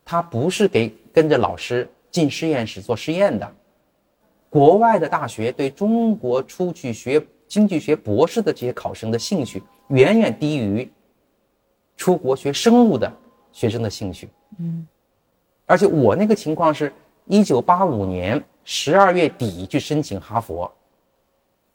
[0.05, 3.53] 他不是给跟着老师进实验室做实验的。
[4.57, 10.91] 国外的大学对中国出去学经济学博士的这些考生的兴趣，远远低于
[11.95, 13.13] 出国学生物的
[13.53, 14.31] 学生的兴趣。
[14.59, 14.87] 嗯，
[15.67, 16.91] 而且我那个情况是，
[17.27, 20.73] 一九八五年十二月底去申请哈佛，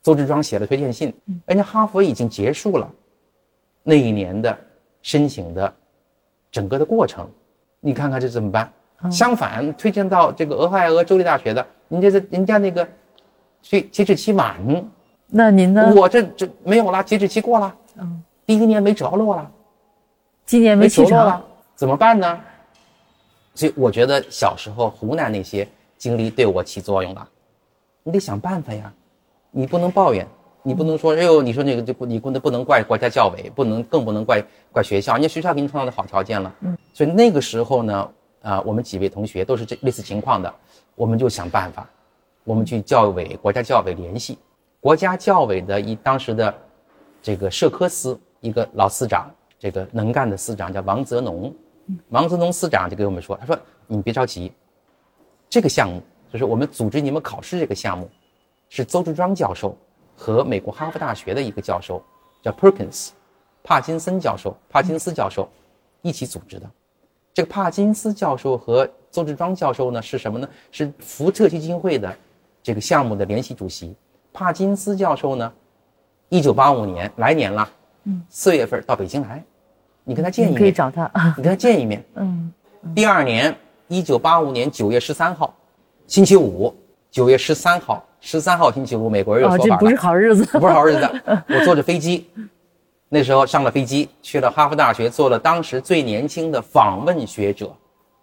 [0.02, 1.13] 邹志庄写了推荐信，
[1.46, 2.91] 人家哈佛已经结束了
[3.84, 4.58] 那一年的
[5.04, 5.72] 申请的
[6.50, 7.30] 整个的过程，
[7.80, 8.74] 你看看这怎么办？
[9.12, 11.63] 相反，推荐到这个俄亥俄州立大学的。
[11.92, 12.88] 人家是人家那个，
[13.62, 14.56] 所截止期满，
[15.28, 15.94] 那您呢？
[15.94, 19.52] 我这这没有了，截止期过了，嗯，第一年没着落了，
[20.46, 21.04] 今年没着。
[21.04, 21.44] 落了，
[21.76, 22.40] 怎么办呢？
[23.54, 27.28] 所以我觉得小时候湖南那些经历对我起作用了，
[28.04, 28.92] 你得想办法呀，
[29.52, 30.26] 你不能抱怨，
[30.64, 38.10] 你不能说哎呦，你说那个就不你不能不能怪国家教委，不能更不能怪怪学校，人家学校给你创造的好条件了，嗯，所以那个时候呢，
[38.42, 40.54] 啊，我们几位同学都是这类似情况的。
[40.96, 41.90] 我们就想办法，
[42.44, 44.38] 我们去教委、国家教委联系，
[44.80, 46.54] 国家教委的一当时的
[47.22, 51.54] 这个社科司一个老司长，这个能干的司长叫王泽农，
[52.10, 54.52] 王泽农司长就给我们说，他说你别着急，
[55.50, 56.02] 这个项目
[56.32, 58.10] 就是我们组织你们考试这个项目，
[58.70, 59.76] 是邹志庄教授
[60.16, 62.04] 和美国哈佛大学的一个教授
[62.42, 63.10] 叫 Perkins，
[63.64, 65.50] 帕金森教授，帕金斯教授
[66.02, 66.70] 一起组织的，
[67.34, 70.48] 这个帕金斯教授和邹志庄教授呢是什么呢？
[70.72, 72.13] 是福特基金会的
[72.62, 73.96] 这个项目的联席主席。
[74.34, 75.52] 帕金斯教授呢，
[76.30, 77.70] 一九八五年来年了，
[78.06, 79.44] 嗯，四月份到北京来，
[80.04, 82.52] 你跟他见一面，可以找他，你跟他见一面， 嗯。
[82.96, 83.56] 第二年，
[83.88, 85.54] 一九八五年九月十三号，
[86.08, 86.74] 星期五，
[87.12, 91.10] 九月十三号，十三号星期五，美国人有说法了，这不是好日子， 不是好日子。
[91.48, 92.28] 我坐着飞机，
[93.13, 97.76] 那时候上了飞机，去了哈佛大学，做了当时最年轻的访问学者，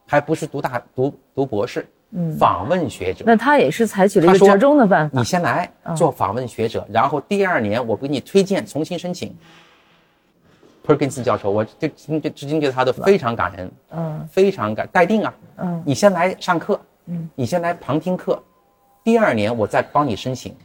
[0.07, 3.23] 还不是读大读读博士，嗯，访问学者。
[3.27, 5.19] 那他也是采取了一个折中的办法。
[5.19, 9.37] 你先来做访问学者，然后第二年我给你推荐重新申请。
[10.83, 18.43] 普尔金斯教授，我就今至今对他都非常感恩，嗯，非常感待定啊，嗯，你先来上课，嗯，你先来旁听课，
[19.05, 20.57] 第二年我再帮你申请，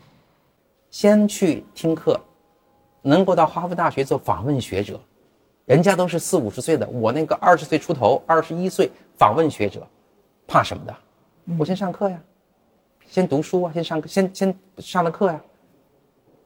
[0.92, 2.18] 先去听课，
[3.04, 5.00] 能够到哈佛大学做访问学者，
[5.66, 9.86] 人家都是四五十岁的，我那个二十岁出头，二十一岁访问学者，
[10.48, 10.96] 怕什么的？
[11.60, 12.20] 我先上课呀，
[13.08, 15.40] 先读书啊，先上课，先先上了课呀，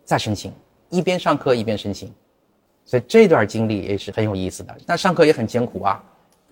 [0.04, 0.52] 再申请，
[0.90, 2.12] 一边上课一边申请。
[2.84, 6.04] 所以这段经历也是很有意思的，但上课也很艰苦啊。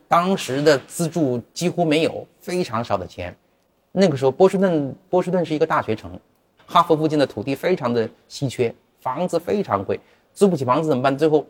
[0.08, 3.36] 当时的资助几乎没有，非常少的钱。
[3.92, 6.20] 那个时候波士顿，波士顿是一个大学城，
[6.68, 10.00] 哈佛附近的土地非常的稀缺，房子非常贵，
[10.34, 11.16] 租不起房子怎么办？
[11.16, 11.46] 最后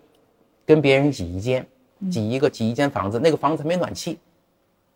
[0.65, 1.65] 跟别人挤一间，
[2.11, 4.19] 挤一个挤一间房子，那个房子没暖气。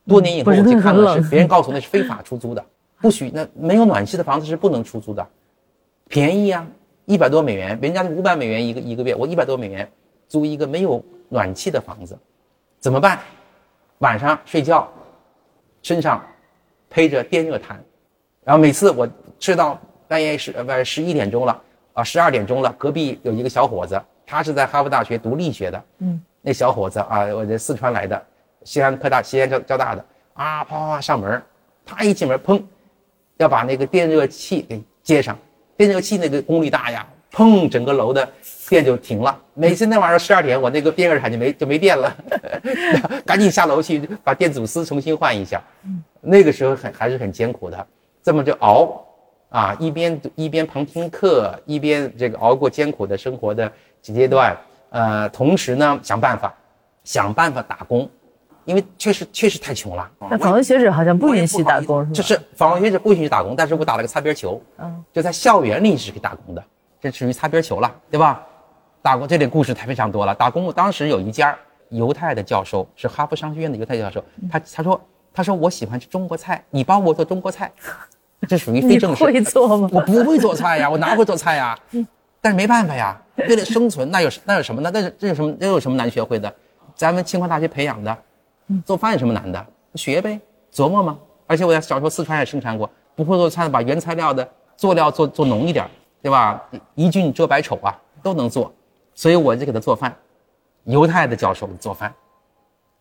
[0.05, 2.65] 多年以后我去看了，是 别人告诉我那是非法出租的，
[2.99, 5.25] 不许那没有暖气的房子是不能出租的，
[6.09, 6.67] 便宜呀。
[7.05, 9.89] 一百多美元，人家是五百美元一个一个月，我一百多美元
[10.27, 12.15] 租一个没有暖气的房子，
[12.79, 13.19] 怎么办？
[13.99, 14.87] 晚上睡觉，
[15.81, 16.23] 身上
[16.87, 17.83] 披着电热毯，
[18.43, 21.59] 然后每次我睡到半夜十呃不十一点钟了
[21.99, 28.25] 啊十二点钟了，隔壁有一个小伙子，他是在哈佛大学读力学的，嗯，那小伙子啊，我这四川来的，
[28.63, 30.05] 西安科大西安交交大的。
[30.33, 31.41] 啊，啪啪啪上门，
[31.85, 32.63] 他一进门砰，
[33.35, 35.37] 要把那个电热器给接上。
[35.75, 38.25] 电热器那个功率大呀，砰，整个楼的
[38.69, 39.37] 电就停了。
[39.53, 42.15] 每次那晚上十二点，我那个电热毯就没就没电了，
[43.25, 45.61] 赶紧下楼去把电阻丝重新换一下。
[46.21, 47.87] 那个时候很还是很艰苦的，
[48.23, 49.05] 这么就熬
[49.49, 54.57] 啊，一边一边旁听课，一边这个熬过艰苦的生活的阶段。
[54.89, 56.53] 呃，同时呢，想办法
[57.03, 58.09] 想办法打工。
[58.65, 60.07] 因为确实确实太穷了。
[60.29, 66.63] 那访问学者好像不允许打工，是就是访问学者不允许打工，但是我打了个擦边球，嗯，就在校园里是可以打工的，
[67.01, 68.45] 这属于擦边球了，对吧？
[69.01, 70.35] 打工这点故事太非常多了。
[70.35, 71.57] 打工我当时有一家
[71.89, 75.01] 犹太的教授，是哈佛商学院的犹太教授，他他说
[75.33, 77.71] 他说我喜欢吃中国菜，你帮我做中国菜，
[78.47, 79.23] 这属于非正式。
[79.23, 79.89] 会做吗？
[79.91, 81.77] 我不会做菜呀，我哪会做菜呀？
[82.41, 84.89] 但是没办法呀，为了生存，那有那有什么呢？
[84.93, 86.53] 那这有什么那有什么难学会的？
[86.95, 88.17] 咱们清华大学培养的。
[88.85, 89.65] 做饭有什么难的？
[89.95, 90.39] 学呗，
[90.71, 91.17] 琢磨嘛。
[91.47, 94.47] 而且我在小时候四川也生产过，不会做菜把原材料的
[94.77, 95.85] 做料做做浓一点，
[96.21, 96.61] 对吧？
[96.95, 98.71] 一俊遮百丑啊，都能做。
[99.15, 100.15] 所以我就给他做饭。
[100.85, 102.11] 犹太的教授做饭，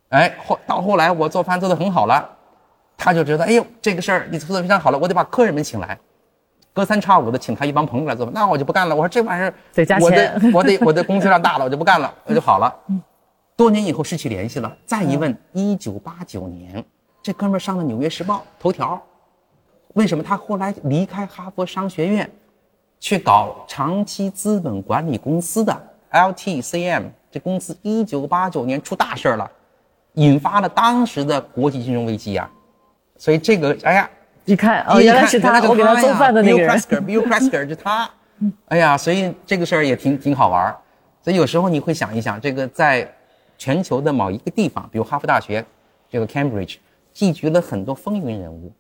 [0.09, 2.29] 哎，后到后来我做饭做的很好了，
[2.99, 5.97] 他就觉得，哎呦，这个事儿你做的非常好了，我得把客人们请来，
[6.75, 8.95] 隔三差五的请他一帮朋友来做饭，那我就不干了。
[8.95, 12.75] 我说这玩意儿得加钱，我的我的工资量大了，我就不干了，我就好了。
[13.57, 16.85] 多年以后失去联系了，再一问，一九八九年，
[17.23, 19.01] 这哥们儿上了《纽约时报》头条。
[19.95, 22.31] 为什么他后来离开哈佛商学院，
[23.01, 25.77] 去搞长期资本管理公司的
[26.13, 27.05] LTCM？
[27.31, 29.51] 这公司一九八九年出大事儿了，
[30.15, 32.49] 引发了当时的国际金融危机呀。
[33.19, 34.09] 所以这个，哎呀，
[34.47, 36.71] 一看哦，原来是他，我给他做饭的那个人。
[36.71, 38.09] Bill Presker，就他。
[38.69, 40.75] 哎呀，所以这个事儿也挺挺好玩
[41.21, 43.07] 所以有时候你会想一想，这个在。
[43.61, 45.65] 全球的某一个地方，比如哈佛大学，
[46.09, 46.77] 这个 Cambridge，
[47.13, 48.73] 聚集了很多风云人物，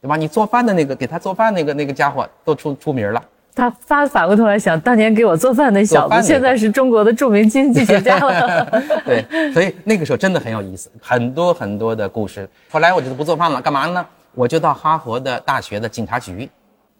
[0.00, 0.16] 对吧？
[0.16, 3.22] 你做饭的那个，给他做饭那个那个家伙都出出名了。
[3.54, 8.64] 他发反过头来想，当年给我做饭那小子，现在是中国的著名经济学家了。
[9.04, 12.48] 对，所以那个时候真的很有意思，很多很多的故事。
[12.70, 14.04] 后来我就不做饭了，干嘛呢？
[14.34, 16.48] 我就到哈佛的大学的警察局，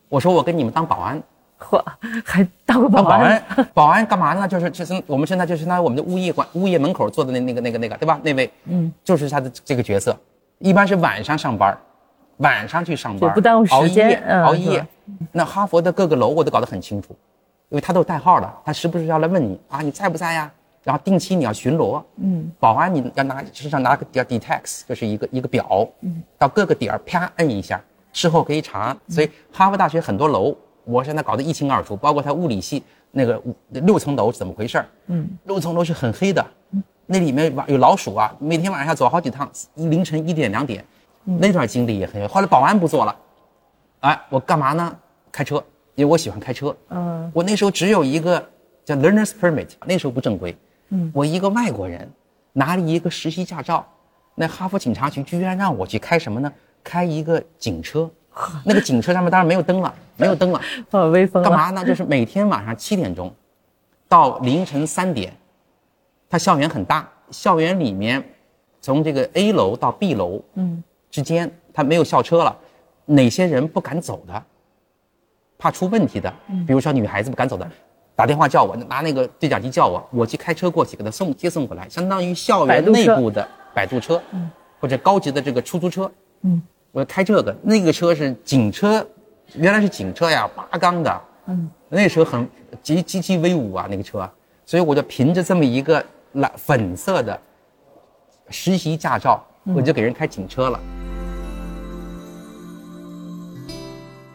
[0.08, 1.22] 我说我跟你们当保安。
[1.58, 1.80] 嚯，
[2.24, 3.42] 还当过保安？
[3.72, 4.46] 保安干嘛呢？
[4.46, 8.20] 就是就是我们现在就是那我们的物业管物业门口坐的那那个那个那个对吧？
[8.22, 10.14] 那位，嗯，就是他的这个角色，
[10.58, 11.78] 一般是晚上上班，
[12.42, 14.86] 晚上去上班，不耽误时间，熬夜。
[15.32, 17.16] 那哈佛的各个楼我都搞得很清楚，
[17.70, 20.50] 因为他都有代号的，他时不时要来问你啊，你在不在呀？
[20.84, 27.80] 然后定期你要巡逻，嗯，保安你要拿身上拿个叫 detex，就是一个一个表，嗯，到各个点儿啪摁一下，
[28.12, 28.96] 事后可以查。
[29.08, 30.56] 所以哈佛大学很多楼。
[30.84, 36.44] 我现在搞得一清二楚，包括它物理系那个六层楼是怎么回事嗯，六层楼是很黑的，
[37.06, 40.84] 那里面有老鼠啊，每天晚上要走好几趟，凌晨一点两点，
[41.24, 42.28] 那段经历也很有。
[42.28, 43.16] 后来保安不做了，
[44.00, 44.96] 哎，我干嘛呢？
[45.30, 45.62] 开车
[45.94, 46.74] 因为我喜欢开车。
[46.90, 48.44] 嗯，我那时候只有一个
[48.84, 50.56] 叫 learner's permit，那时候不正规。
[50.90, 52.10] 嗯，我一个外国人
[52.52, 53.86] 拿了一个实习驾照，
[54.34, 56.52] 那哈佛警察局居然让我去开什么呢？
[56.84, 58.10] 开一个警车。
[58.64, 61.42] 那个警车上面当然没有灯了，没有灯了，好威风。
[61.42, 61.84] 干嘛呢？
[61.84, 63.30] 就是每天晚上七点钟
[64.08, 65.30] 到凌晨三点，
[66.30, 68.24] 它校园很大，校园里面
[68.80, 70.82] 从这个 A 楼到 B 楼，嗯，
[71.12, 72.56] 之间他没有校车了，
[73.04, 74.42] 哪些人不敢走的？
[75.58, 76.32] 怕出问题的，
[76.66, 77.70] 比如说女孩子不敢走的，
[78.16, 89.06] 打电话叫我，拿那个对讲机叫我，我去开车过去给他送接送回来，相当于校园内部的摆渡车，嗯，或者高级的这个出租车，嗯，我要开这个，那个车是警车，
[89.54, 92.48] 原来是警车呀，八缸的，嗯，那时候很
[92.82, 94.28] 极极其威武啊，那个车，
[94.66, 97.38] 所以我就凭着这么一个蓝粉色的
[98.48, 99.40] 实习驾照，
[99.76, 100.80] 我就给人开警车了。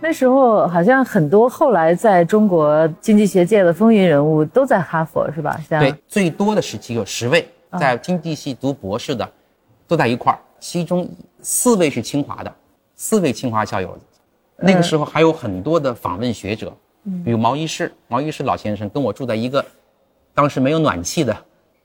[0.07, 5.59] 那时候好像很多后来在中国经济学界的风云人物都在哈佛，是吧？
[5.67, 7.45] 对，最多的时期有十位
[7.77, 9.29] 在经济系读博士的，
[9.85, 11.09] 都在一块儿，其中
[11.41, 12.55] 四位是清华的，
[12.95, 13.99] 四位清华校友。
[14.55, 16.71] 那个时候还有很多的访问学者，
[17.25, 19.65] 比如毛一士，毛一士老先生跟我住在一个
[20.33, 21.35] 当时没有暖气的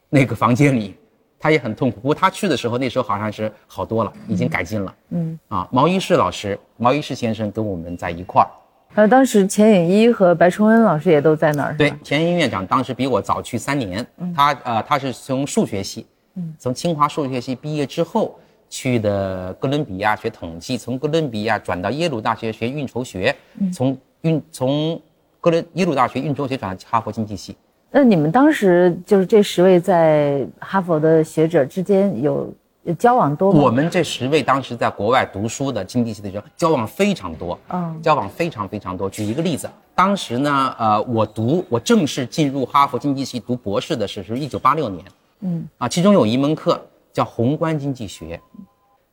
[0.08, 0.94] 那个房间里。
[1.42, 4.94] 他也很痛苦，不过他去的时候，那时候好像是好多了，已经改进了。
[5.10, 8.46] 嗯啊，毛一士老师，毛一士先生跟我们在一块儿。
[8.94, 11.76] 还有当时钱颖一和白崇恩老师也都在那儿。
[11.76, 18.38] 对，钱颖院长当时比我早去三年，他呃他是从数学系，嗯从清华数学系毕业之后
[18.70, 23.34] 去的哥伦比亚学统计，从哥伦比亚转到耶鲁大学学运筹学，
[23.74, 25.02] 从运从
[25.40, 27.56] 哥伦耶鲁大学运筹学转到哈佛经济系。
[27.94, 32.50] 那你们当时就是这十位在哈佛的学者之间有
[32.98, 33.60] 交往多吗？
[33.60, 39.10] 我们这十位当时在国外读书的经济系的学生交往非常多，嗯，交往非常非常多。
[39.10, 45.04] 举一个例子，当时呢，呃，我读我正式进入哈佛经济系读博士的时候是一九八六年，
[45.40, 46.80] 嗯，啊，其中有一门课
[47.12, 48.40] 叫宏观经济学，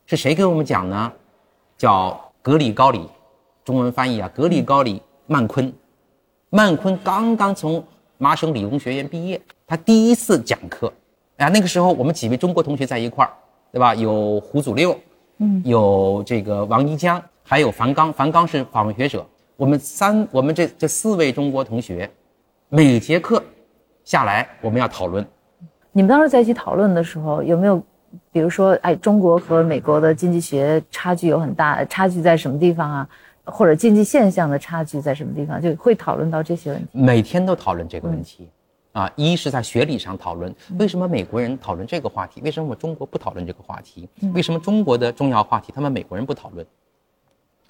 [0.05, 1.11] 是谁给我们讲呢？
[1.77, 3.01] 叫格里高里，
[3.65, 5.73] 中文翻译啊，格里高里曼昆，
[6.49, 7.83] 曼昆刚刚从。
[8.21, 10.91] 麻省理工学院毕业，他第一次讲课，
[11.37, 13.31] 啊，那个时候我们几位中国同学在一块儿，
[13.71, 13.95] 对吧？
[13.95, 14.99] 有胡祖六，
[15.37, 19.25] 嗯，有这个王一江，还有樊纲，樊纲是访问学者。
[19.55, 22.11] 我们三，我们这这四位中国同学，
[22.67, 23.41] 每节课
[24.03, 25.25] 下来我们要讨论。
[25.93, 27.81] 你们当时在一起讨论的时候，有没有，
[28.33, 33.09] 比如说，哎，中国和美国的经济学差距有很大，差距在什么地方啊？
[33.51, 36.87] 或者经济现象的差距在什么地方，就会讨论到这些问题。
[36.93, 38.49] 每天都讨论这个问题，
[38.91, 44.07] 啊，一是在学理上讨论，为什么美国人讨论这个话题，为什么我们中国不讨论这个话题？
[44.33, 46.65] 为什么中国的重要话题他们美国人不讨论？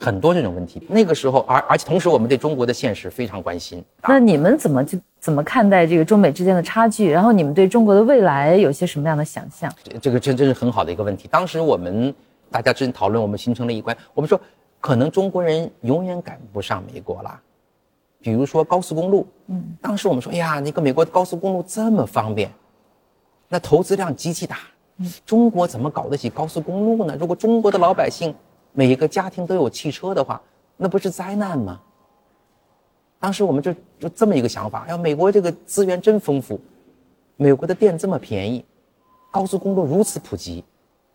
[0.01, 0.81] 很多这种问题。
[0.87, 3.83] 那个时候，而而且同时，我们对中国的现实非常关心。
[4.07, 7.11] 那你们怎么就怎么看待这个中美之间的差距？
[7.11, 9.69] 然后你们对中国的未来有些什么样的想象？
[10.01, 11.27] 这个真真是很好的一个问题。
[11.29, 12.15] 当时我们
[12.49, 14.39] 大家之间讨论，我们形成了一关，我们说。
[14.79, 17.41] 可能中国人永远赶不上美国了，
[18.21, 19.27] 比如说高速公路。
[19.47, 22.49] 嗯，当时我们说，哎呀，那个美国的高速公路这么方便，
[23.49, 24.57] 那投资量极其大。
[24.97, 27.17] 嗯，中国怎么搞得起高速公路呢？
[27.19, 28.33] 如果中国的老百姓
[28.71, 30.41] 每一个家庭都有汽车的话，
[30.77, 31.81] 那不是灾难吗？
[33.19, 36.57] 当时我们就就这么一个想法：，哎呀，美国这个资源真丰富，
[37.35, 38.63] 美国的电这么便宜，
[39.29, 40.63] 高速公路如此普及，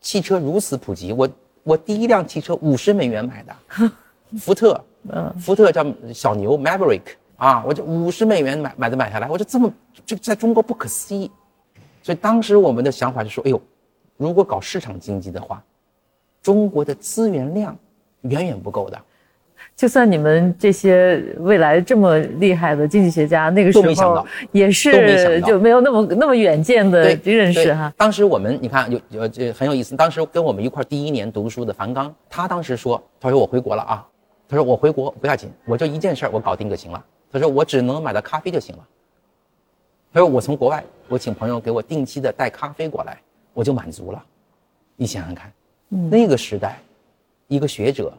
[0.02, 1.26] 汽车如此普及，我。
[1.64, 3.56] 我第一辆汽车五十美元买的，
[4.38, 7.02] 福特，嗯，福特叫小牛 Maverick
[7.36, 9.72] 啊，我就五十美元买买的买下来，我就这么
[10.04, 11.30] 就在中国不可思议，
[12.02, 13.60] 所以当时我们的想法就说，哎呦，
[14.18, 15.62] 如果搞市场经济的话，
[16.42, 17.76] 中国的资源量
[18.20, 19.00] 远远不够的。
[19.76, 27.92] 就算你们这些未来这么厉害的经济学家，那个时候也是就没有那么那么远见的认识哈。
[27.96, 34.06] 当时我们你看有有这很有意思，当时跟我们一块第一年读书的樊纲，他当时说，他说我回国了啊，
[34.48, 37.04] 他说我回国不要紧，我就一件事儿我搞定就行了。
[37.32, 38.84] 他说我只能买到咖啡就行了。
[40.12, 43.18] 他说我从国外我请朋友给我定期的带咖啡过来，
[43.52, 44.22] 我就满足了。
[44.94, 45.52] 你想想看，
[45.88, 46.78] 那个时代，
[47.48, 48.12] 一个学者。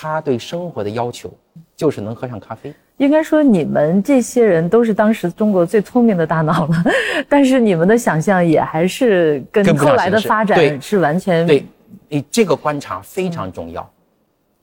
[0.00, 1.30] 他对生活的要求
[1.76, 2.72] 就是能喝上咖啡。
[2.96, 6.84] 应该说，你们这些人都是当时中国最聪明的大脑了，
[7.28, 11.62] 但是你们的想象也还是跟后来的发展是完全对。
[12.08, 13.88] 你这个观察非常重要，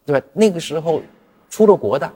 [0.07, 0.25] 对吧？
[0.33, 1.01] 那个时候，
[1.51, 2.11] 出了国的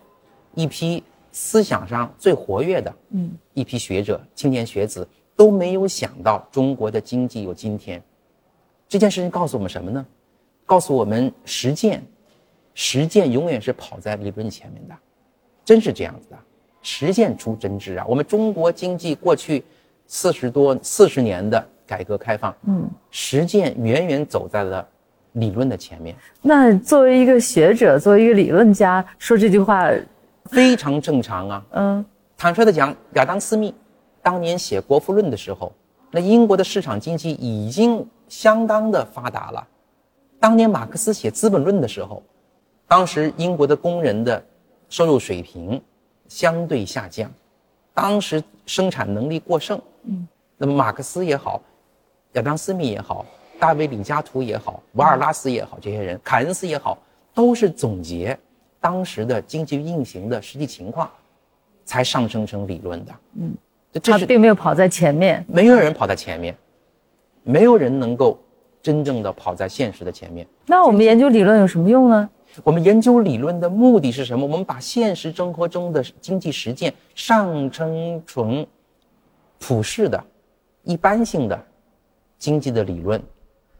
[0.55, 8.01] 一批思想上最活跃的，嗯，一批学者、青年学子都没有想到中国的经济有今天。
[8.89, 10.03] 这件事情告诉我们什么呢？
[10.65, 12.03] 告诉我们实践。
[12.73, 14.95] 实践永远是跑在理论前面的，
[15.65, 16.37] 真是这样子的，
[16.81, 18.05] 实践出真知啊！
[18.07, 19.63] 我们中国经济过去
[20.07, 24.87] 四十多四十年的改革开放，嗯，实践远远走在了
[25.33, 26.15] 理论的前面。
[26.41, 29.89] 那作为一个学者，作为一个理论家，说这句话
[30.45, 31.65] 非常正常啊。
[31.71, 32.05] 嗯，
[32.37, 33.73] 坦率的讲，亚当·斯密
[34.21, 35.71] 当年写《国富论》的时候，
[36.09, 39.67] 那英国的市场经济已经相当的发达了。
[40.39, 42.23] 当年马克思写《资本论》的时候，
[42.91, 44.43] 当时英国的工人的
[44.89, 45.81] 收入水平
[46.27, 47.31] 相对下降，
[47.93, 49.81] 当时生产能力过剩。
[50.03, 50.27] 嗯，
[50.57, 51.61] 那么马克思也好，
[52.33, 53.25] 亚当·斯密也好，
[53.57, 56.97] 大卫·李嘉图也好，瓦尔拉斯也好，这些人，凯恩斯也好，
[57.33, 58.37] 都是总结
[58.81, 61.09] 当时的经济运行的实际情况，
[61.85, 63.13] 才上升成理论的。
[63.35, 63.55] 嗯，
[64.03, 66.53] 他并没有跑在前面，没有人跑在前面，
[67.43, 68.37] 没有人能够
[68.81, 70.45] 真正的跑在现实的前面。
[70.65, 72.29] 那我们研究理论有什么用呢？
[72.63, 74.45] 我们研究理论的目的是什么？
[74.45, 78.65] 我们把现实生活中的经济实践上升成
[79.59, 80.21] 普世的、
[80.83, 81.65] 一般性的
[82.37, 83.21] 经济的理论，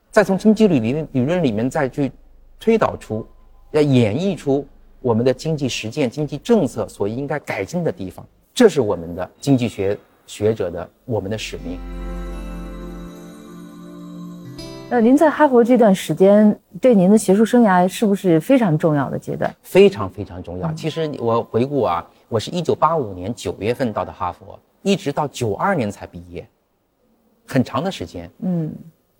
[0.09, 2.11] 再从经济理理理论里面再去
[2.59, 3.25] 推导出、
[3.71, 4.65] 要演绎出
[5.01, 8.25] 我们的经济实践、经济政策所应该改进的地方。
[8.53, 9.97] 这是我们的经济学
[10.27, 12.20] 学者的我们的使命。
[14.93, 19.55] 那您在哈佛这段时间，对您的学术生涯是不是非常重要的阶段？
[19.63, 20.69] 非常非常重要。
[20.73, 26.45] 其实我回顾啊，我是一九八五年九月份到的哈佛，一直到九二年才毕业，
[27.47, 28.29] 很长的时间。
[28.39, 28.69] 嗯，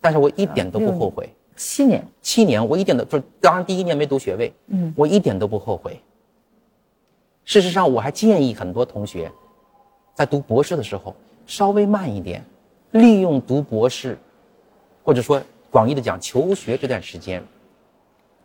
[0.02, 1.30] 但是我一点都不后悔。
[1.56, 4.54] 七年，七年，我一点都就当然第一年没读学位。
[4.68, 5.98] 嗯，我一点都不后悔。
[7.46, 9.32] 事实上，我还建议很多同学，
[10.14, 11.16] 在读博士的时候
[11.46, 12.44] 稍微慢一点，
[12.92, 14.18] 利用读博士，
[15.02, 15.42] 或者说。
[15.72, 17.42] 广义的讲，求学这段时间，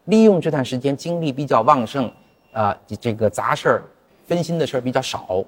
[0.04, 2.10] 利用这段时间精力比较旺盛，
[2.52, 3.82] 啊，这个杂事儿、
[4.28, 5.44] 分心的事儿比较少，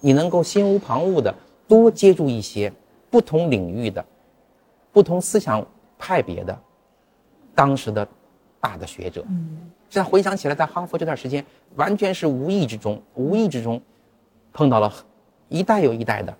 [0.00, 1.32] 你能够心无旁骛的
[1.68, 2.72] 多接触一些
[3.10, 4.02] 不同领域的、
[4.90, 5.64] 不同思想
[5.98, 6.58] 派别的
[7.54, 8.08] 当时的
[8.58, 9.22] 大的学者。
[9.28, 11.44] 嗯，现在回想起来，在哈佛这段时间，
[11.76, 13.78] 完全是无意之中、无意之中
[14.50, 14.90] 碰到了
[15.50, 16.34] 一代又一代的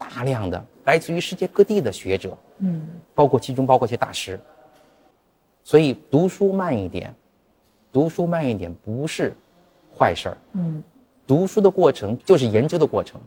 [0.00, 2.36] 大量的来自于世界各地的学者。
[2.58, 4.40] 嗯，包括其中包括一些大师，
[5.62, 7.14] 所以读书慢一点，
[7.92, 9.34] 读书慢一点不是
[9.96, 10.38] 坏事儿。
[10.52, 10.82] 嗯，
[11.26, 13.20] 读书的过程就是研究的过程。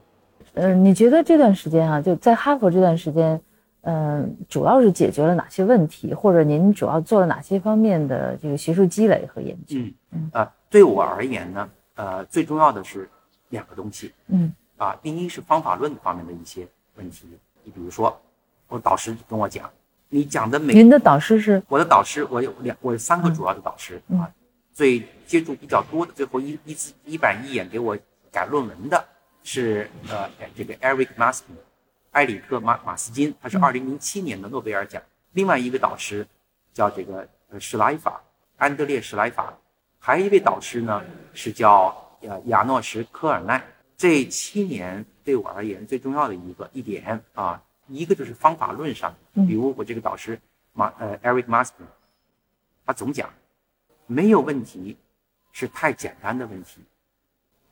[0.55, 3.41] 嗯，你觉得这段时间啊，就在哈佛这段时间，
[3.81, 9.79] 嗯，主要是解决了哪些问题，或者您主要做了哪些方面的这个学术积累和研究？
[9.79, 13.09] 嗯嗯啊，对我而言呢，呃，最重要的是
[13.49, 14.11] 两个东西。
[14.27, 17.27] 嗯啊，第一是方法论方面的一些问题，
[17.63, 18.19] 你比如说。
[18.69, 19.69] 我导师跟我讲，
[20.09, 24.25] 你讲的每您的导师是我的导师，我有两，我有三个主要的导师啊，
[24.73, 27.95] 最接触比较多的，最后一一次一板一眼给我
[28.31, 29.05] 改论文的
[29.43, 31.53] 是呃这个 Eric Maskin，
[32.13, 34.99] 埃里克马马斯金，他是二零零七年的诺贝尔奖。
[35.33, 36.25] 另外一个导师
[36.73, 38.23] 叫这个呃史莱法，
[38.57, 39.53] 安德烈史莱法，
[39.99, 40.99] 还有一位导师呢
[41.35, 43.63] 是叫呃亚诺什科尔奈。
[44.03, 47.63] 这七年对我而言最重要的一个一点啊。
[47.87, 50.37] 一个就是方法论上，比如我这个导师
[50.73, 51.85] 马呃 Eric Master，
[52.85, 53.29] 他总讲，
[54.07, 54.97] 没有问题
[55.53, 56.81] 是太简单的问题，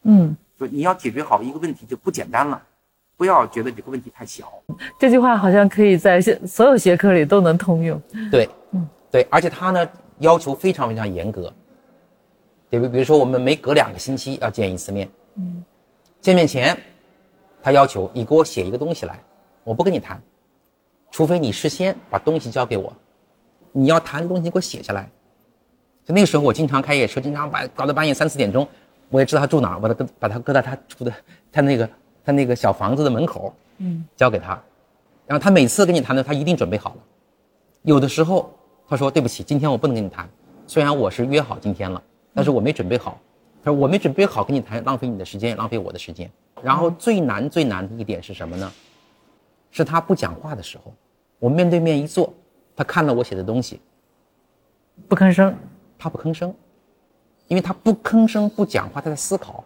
[0.03, 2.61] 嗯，说你要解决好一个问题就不简单了，
[3.17, 4.51] 不要觉得这个问题太小。
[4.97, 7.99] 这句话好像可以在现所有学科里都能通用。
[8.29, 11.53] 对，嗯，对，而且他呢要求非常非常严格，
[12.69, 15.63] 对比比如说我们每隔两个星期要见一次面，嗯，
[16.21, 16.77] 见面前
[17.61, 19.19] 他要求你给我写一个东西来。
[19.63, 20.21] 我不跟你谈，
[21.11, 22.93] 除非你事先把东西交给我。
[23.71, 25.09] 你要谈的东西，你给我写下来。
[26.03, 28.67] 就那个时候，我经常开夜车，经常把搞到半夜三四点钟。
[29.09, 31.13] 我也知道他住哪，把他搁把他搁在他住的
[31.51, 31.89] 他那个
[32.23, 34.59] 他那个小房子的门口，嗯，交给他。
[35.27, 36.97] 然后他每次跟你谈的，他一定准备好了。
[37.83, 38.51] 有的时候
[38.87, 40.27] 他说对不起，今天我不能跟你谈。
[40.65, 42.01] 虽然我是约好今天了，
[42.33, 43.19] 但是我没准备好。
[43.63, 46.29] 他说我没准备好跟你谈，浪费你的时间，浪费我的时间。
[46.63, 48.71] 然后最难最难的一点是什么呢？
[49.71, 50.93] 是他不讲话的时候，
[51.39, 52.33] 我面对面一坐，
[52.75, 53.79] 他看了我写的东西，
[55.07, 55.55] 不吭声，
[55.97, 56.53] 他不吭声，
[57.47, 59.63] 因为他不吭声不讲话，他在思考，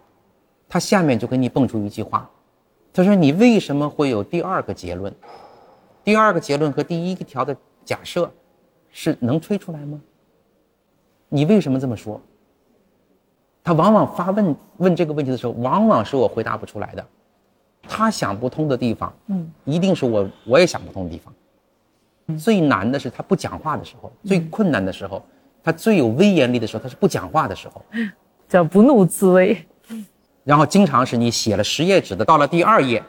[0.68, 2.30] 他下面就给你蹦出一句话，
[2.92, 5.14] 他说：“你为什么会有第二个结论？
[6.04, 8.30] 第二个结论和第一个条的假设，
[8.90, 10.00] 是能推出来吗？
[11.28, 12.20] 你为什么这么说？”
[13.66, 17.04] 他往往发问问这个问题的时候，往往是我回答不出来的。
[17.82, 22.38] 他想不通的地方，嗯，一定是我我也想不通的地方。
[22.38, 25.20] 最难的是他不讲话的时候，最困难的时候，
[25.64, 27.84] 他最有威严力的时候，他是不讲话的时候，
[28.48, 29.66] 叫不怒自威。
[30.44, 33.02] 然后经常是你写了十页纸的，到了第二页，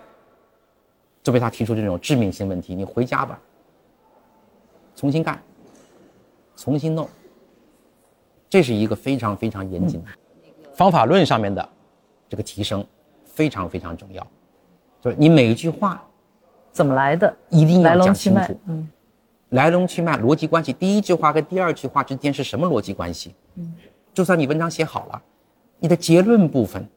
[1.21, 3.39] 就被他提出这种致命性问题，你回家吧，
[4.95, 5.39] 重新干，
[6.55, 7.07] 重新弄。
[8.49, 10.09] 这是一个非常非常严谨的
[10.77, 11.67] 方法论上面的
[12.29, 12.85] 这个提升，
[13.25, 14.25] 非常非常重要。
[15.01, 16.01] 就是你每一句话
[16.71, 18.59] 怎么来的，一定要讲清楚。
[18.67, 18.87] 嗯，
[19.49, 23.33] 来龙去脉、逻辑关系，第一句话跟第二句话之间是什么逻辑关系？
[23.55, 23.73] 嗯，
[24.13, 25.19] 就算你文章写好了，
[25.79, 26.87] 你的结论部分。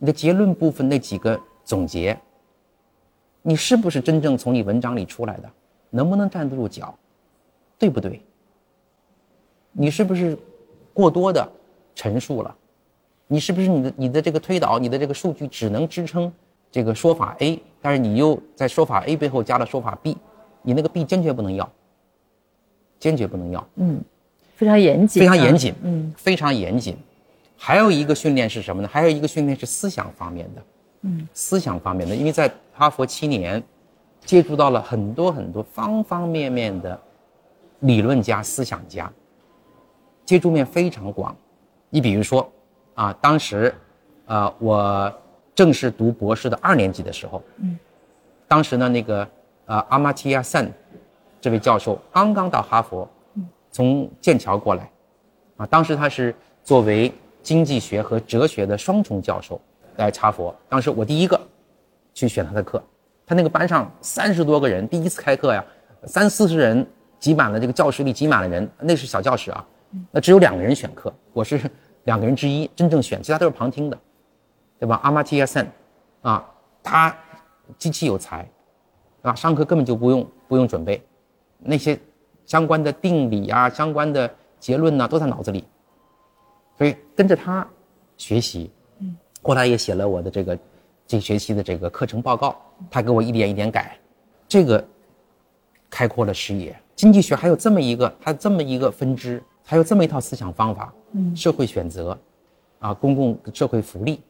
[0.00, 2.16] 你的结论部分那几个总结，
[3.42, 5.50] 你是不是真正从你文章里出来的？
[5.90, 6.94] 能不能站得住脚？
[7.78, 8.22] 对不对？
[9.72, 10.38] 你是不是
[10.92, 11.50] 过多的
[11.96, 12.56] 陈述了？
[13.28, 16.32] 你是不是你的你的这个推导，你的这个数据只能支撑
[16.70, 20.16] 这个说法 A，但是你又在说法 A 背后加了说法 B，
[20.62, 21.70] 你那个 B 坚决不能要，
[22.98, 23.68] 坚决不能要。
[23.76, 24.02] 嗯，
[24.56, 26.96] 非常严谨，非常严谨，嗯，非常严谨。
[27.56, 28.88] 还有一个训练是什么呢？
[28.90, 30.62] 还有一个训练是思想方面的，
[31.02, 33.62] 嗯，思想方面的，因为在哈佛七年，
[34.24, 36.98] 接触到了很多很多方方面面的
[37.80, 39.12] 理论家、思想家，
[40.24, 41.36] 接触面非常广。
[41.90, 42.50] 你比如说，
[42.98, 43.72] 啊，当时，
[44.26, 45.12] 呃，我
[45.54, 47.78] 正式读博士的二年级的时候，嗯，
[48.48, 49.28] 当时呢，那个，
[49.66, 50.68] 呃，阿马提亚森
[51.40, 53.08] 这位教授刚刚到哈佛，
[53.70, 54.90] 从剑桥过来，
[55.58, 56.34] 啊，当时他是
[56.64, 59.60] 作为经济学和哲学的双重教授
[59.94, 61.40] 来查佛，当时我第一个
[62.12, 62.82] 去选他的课，
[63.24, 65.64] 他那个班上三十多个人，第一次开课呀，
[66.02, 66.84] 三四十人
[67.20, 69.64] 挤满了这个教室里挤满了人，那是小教室啊，
[70.10, 71.60] 那只有两个人选课，我是
[72.08, 73.98] 两个人之一真正选，其他都是旁听的，
[74.78, 74.98] 对吧？
[75.02, 75.70] 阿马提亚森，
[76.22, 76.42] 啊，
[76.82, 77.14] 他
[77.76, 78.48] 极其有才，
[79.20, 81.02] 啊，上课根本就不用不用准备，
[81.58, 82.00] 那些
[82.46, 85.62] 相关的定理啊、相关的结论呢，都在脑子里。
[86.78, 87.68] 所以跟着他
[88.16, 90.58] 学习，嗯，后来也写了我的这个
[91.06, 92.56] 这学期的这个课程报告，
[92.90, 93.98] 他给我一点一点改，
[94.48, 94.82] 这个
[95.90, 96.74] 开阔了视野。
[96.96, 102.16] 经济学还有这么一个，还有这么一个分支，还有这么一套思想方法，嗯，社会选择，
[102.78, 104.22] 啊，公共社会福利，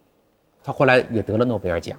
[0.65, 1.97] 他后来也得了诺贝尔奖，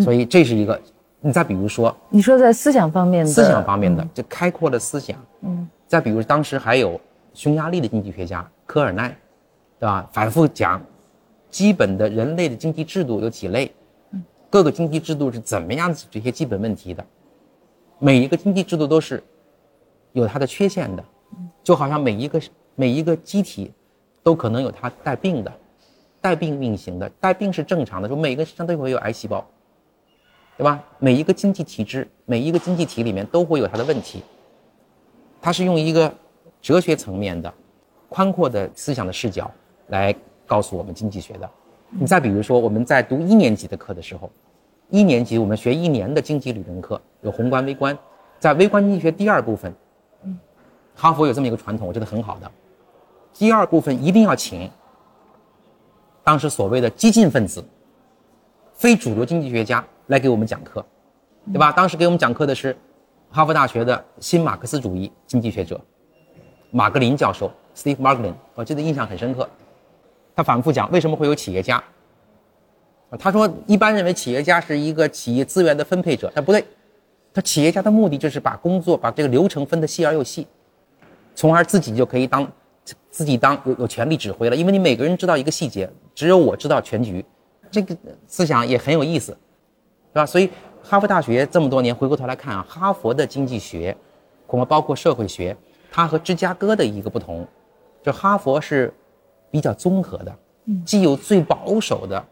[0.00, 0.80] 所以这是一个。
[1.20, 6.98] 你再比如说，你说在思想方面的，思想方面的就开阔了思想，嗯，再比如当时还有
[7.34, 9.14] 匈牙利的经济学家科尔奈。
[9.78, 10.06] 对吧？
[10.12, 10.78] 反复讲，
[11.48, 13.72] 基本的人类的经济制度有几类，
[14.50, 17.02] 各个经济制度是怎么样子这些基本问题的，
[17.98, 19.22] 每一个经济制度都是
[20.12, 21.02] 有它的缺陷的，
[21.62, 22.38] 就好像每一个
[22.80, 23.70] 每一个机体
[24.22, 25.52] 都可能有它带病的，
[26.18, 29.46] 带病运行的，带病是正常的，说每个身上都会有癌细胞，
[30.56, 30.82] 对吧？
[30.98, 34.22] 每一个经济体制，每一个经济体里面都会有它的问题，
[35.42, 36.10] 它是用一个
[36.62, 37.52] 哲学层面的
[38.08, 39.50] 宽阔的思想的视角。
[39.88, 40.14] 来
[40.46, 41.50] 告诉我们经济学的，
[41.90, 44.30] 你再比如说，我们在读一年级的课的时候，
[44.88, 47.98] 一年级我们学一年的经济理论课，有宏观微观，
[48.38, 49.74] 在微观经济学第二部分，
[50.94, 52.48] 哈佛有这么一个传统，我觉得很好的，
[53.40, 54.70] 第二部分一定要请
[56.22, 57.64] 当时所谓的激进分子、
[58.74, 60.84] 非主流经济学家来给我们讲课，
[61.50, 61.72] 对吧？
[61.72, 62.76] 当时给我们讲课的是
[63.30, 65.80] 哈佛大学的新马克思主义经济学者
[66.70, 69.48] 马格林教授，Steve Margolin，我记得印象很深刻。
[70.36, 71.82] 他反复讲为什么会有企业家。
[73.18, 76.62] 他说一般认为企业家是一个企业资源的分配者，但不对，
[77.32, 80.46] 他企业家的目的就是把工作把这个流程分得细而又细，
[81.34, 82.46] 从而自己就可以当
[83.10, 84.56] 自己当有有权利指挥了。
[84.56, 87.24] 因为你每个人知道一个细节，只有我知道全局，
[87.70, 90.26] 这个思想也很有意思，是吧？
[90.26, 90.50] 所以
[90.82, 93.96] 哈佛大学这么多年回过头来看啊，哈佛的经济学，
[94.46, 95.56] 恐怕包括社会学，
[95.90, 97.46] 它和芝加哥的一个不同，
[98.02, 98.92] 就哈佛是。
[99.52, 100.32] 比较综合的，
[100.86, 102.24] 既有最保守的、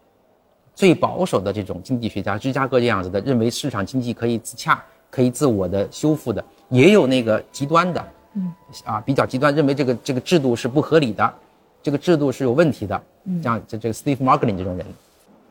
[0.73, 4.81] 最保守的这种经济学家，芝加哥这样子的，认为市场经济可以自洽、
[5.11, 8.01] 可以自我的修复的，也有那个极端的，
[8.35, 8.53] 嗯，
[8.85, 11.33] 啊，比较极端，认为这个这个制度是不合理的，
[11.81, 13.01] 这个制度是有问题的，
[13.43, 14.85] 像这这个 Steve Margolin 这种人，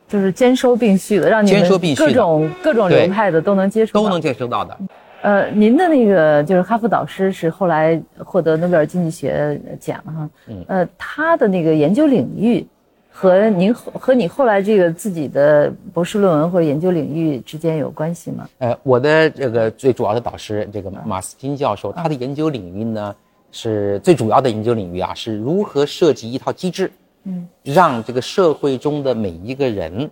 [0.07, 4.79] 就是兼收并蓄的，让你们各种各种流派的都能接触，都能接收到的。
[5.20, 12.64] 呃，您的那个就是哈佛导师是后来获得诺贝尔经济学奖哈，嗯，呃，他的那个研究领域
[13.21, 18.49] 和您和你后来这个自己的博士论文或者研究领域之间有关系吗？
[18.59, 23.12] 呃，我的这个最主要的导师这个马斯金教授，他的研究领域呢
[23.51, 26.93] 是最主要的研究领域啊，是如何设计一套机制，
[27.25, 30.09] 嗯，让这个社会中的每一个人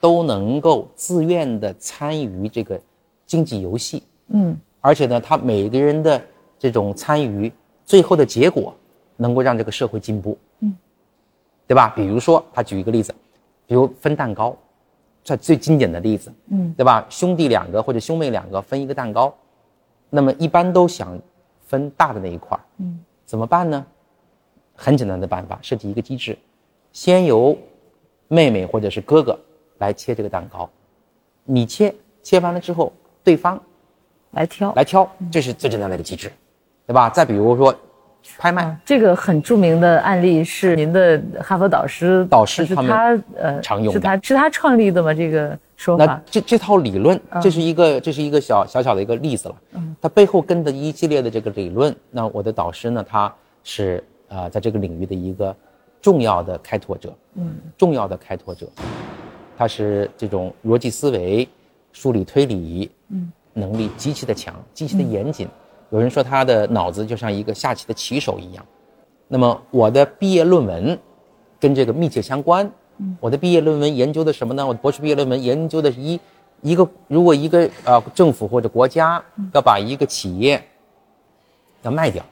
[0.00, 2.80] 都能够自愿的参与这个
[3.26, 4.02] 经济游戏。
[4.28, 6.18] 嗯，而且呢，他每个人的
[6.58, 7.52] 这种参与，
[7.84, 8.74] 最后的结果
[9.18, 10.38] 能够让这个社会进步，嗯，
[11.68, 11.92] 对吧？
[11.94, 13.14] 比如说，他举一个例子，
[13.66, 14.56] 比如分蛋糕，
[15.22, 17.04] 这最经典的例子，嗯，对吧？
[17.10, 19.32] 兄弟两个或者兄妹两个分一个蛋糕，
[20.08, 21.20] 那么一般都想
[21.66, 23.84] 分大的那一块嗯，怎么办呢？
[24.74, 26.38] 很简单的办法，设计一个机制，
[26.90, 27.54] 先由
[28.28, 29.38] 妹妹或者是哥哥
[29.76, 30.70] 来切这个蛋糕，
[31.44, 32.90] 你切，切完了之后，
[33.22, 33.60] 对方
[34.30, 36.32] 来挑，来挑，这是最简单的一个机制，
[36.86, 37.10] 对吧？
[37.10, 37.76] 再比如说。
[38.36, 45.14] 拍卖这个很著名的案例是您的哈佛导师，导师是他呃常用的，是他是他创立的吗？
[45.14, 46.04] 这个说法？
[46.04, 49.56] 那这这套理论，这是一个这是一个小小小的一个例子了。
[49.72, 53.32] 嗯，它背后跟的一系列的这个理论，那我的导师呢，他
[53.64, 55.54] 是呃在这个领域的一个
[56.02, 58.68] 重要的开拓者，嗯，重要的开拓者，
[59.56, 61.48] 他是这种逻辑思维、
[61.92, 65.48] 梳理推理，嗯，能力极其的强，极其的严谨。
[65.90, 68.64] 有人说他的脑子就像一个下棋的棋手一样，
[69.26, 70.98] 那么我的毕业论文
[71.58, 72.70] 跟这个密切相关。
[73.20, 74.66] 我的毕业论文研究的什么呢？
[74.66, 76.18] 我的博士毕业论文研究的是一
[76.62, 79.22] 一个如果一个呃政府或者国家
[79.54, 80.60] 要把一个企业
[81.82, 82.24] 要卖掉，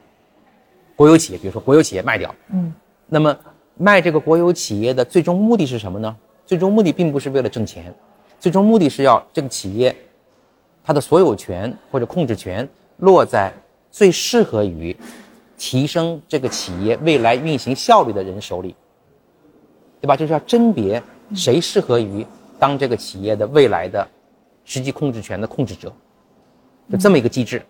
[0.95, 2.73] 国有企业，比如说国有企业卖掉，嗯，
[3.07, 3.33] 那么
[3.75, 6.15] 卖这个国有企业的最终目的是什么呢？
[6.45, 7.93] 最终目的并不是为了挣钱，
[8.39, 9.95] 最终目的是要这个企业
[10.83, 12.67] 它的所有权或者控制权。
[12.97, 13.53] 落在
[13.91, 14.95] 最适合于
[15.57, 18.75] 提升这个企业未来运行效率的人手里，
[20.01, 20.15] 对吧？
[20.15, 21.01] 就是要甄别
[21.33, 22.25] 谁适合于
[22.59, 24.07] 当这个企业的未来的
[24.65, 25.91] 实际控制权的控制者，
[26.91, 27.61] 就这么一个机制。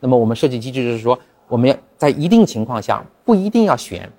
[0.00, 4.10] 那么我们设计机制就是说，我们要在一定情况下不一定要选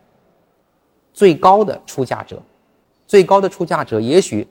[1.14, 2.42] 最高的出价者，
[3.08, 4.48] 最高的出价者也许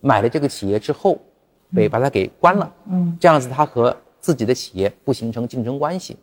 [0.00, 1.18] 买了这个企业之后
[1.74, 6.16] 被把它给关了，嗯，这样子它和自己的企业不形成竞争关系，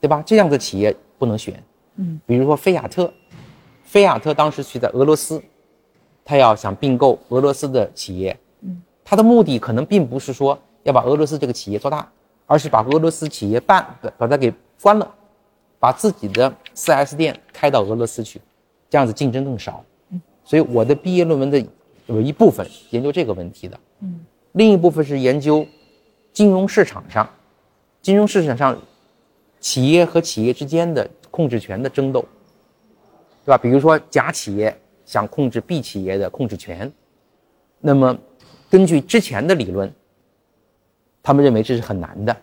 [0.00, 0.20] 对吧？
[0.26, 1.62] 这样的企业不能选。
[1.94, 3.10] 嗯，比如说菲亚特，
[3.84, 5.40] 菲亚特当时去在俄罗斯，
[6.24, 12.10] 他要想并购俄罗斯的企业，嗯，他的目的可能并不是说要把俄罗斯这个企业做大，
[12.46, 13.86] 而是把俄罗斯企业办
[14.18, 15.08] 把它给关了，
[15.78, 18.40] 把自己的 4S 店开到俄罗斯去，
[18.88, 19.84] 这样子竞争更少。
[20.08, 21.64] 嗯，所以我的毕业论文的
[22.06, 24.18] 有一部分研究这个问题的，嗯，
[24.52, 25.64] 另一部分是研究。
[26.32, 27.28] 金融市场上，
[28.00, 28.78] 金融市场上，
[29.58, 32.24] 企业和企业之间的控制权的争斗，
[33.44, 33.58] 对吧？
[33.58, 34.74] 比如说甲企业
[35.04, 36.90] 想控制 B 企业的控制权，
[37.80, 38.16] 那么
[38.70, 39.92] 根据之前的理论，
[41.22, 42.36] 他们认为这是很难的。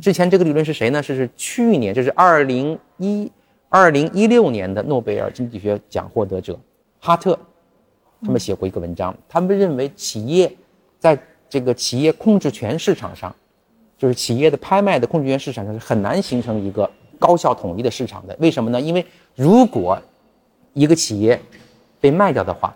[0.00, 1.02] 之前这个理论是谁呢？
[1.02, 3.30] 是是去年，就是二零一
[3.68, 6.58] 二零一六年的诺贝尔经济学奖获得者
[7.00, 7.38] 哈特，
[8.22, 10.54] 他们写过一个文章，他们认为企业
[10.98, 11.18] 在
[11.54, 13.32] 这个企业控制权市场上，
[13.96, 18.36] 就是企业的拍卖的控制权市场上是很难形成一个高效统一的市场的。
[18.40, 18.80] 为什么呢？
[18.80, 19.96] 因为如果
[20.72, 21.40] 一个企业
[22.00, 22.74] 被卖掉的话，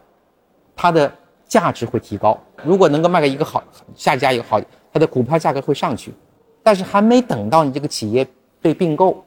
[0.77, 1.13] 它的
[1.49, 2.41] 价值会提高。
[2.63, 3.65] 如果能够卖给一个好
[3.97, 4.61] 下家一个好，
[4.93, 6.13] 它的股票价格会上去。
[6.63, 8.25] 但是还没等到你这个企业
[8.63, 9.25] 被并购，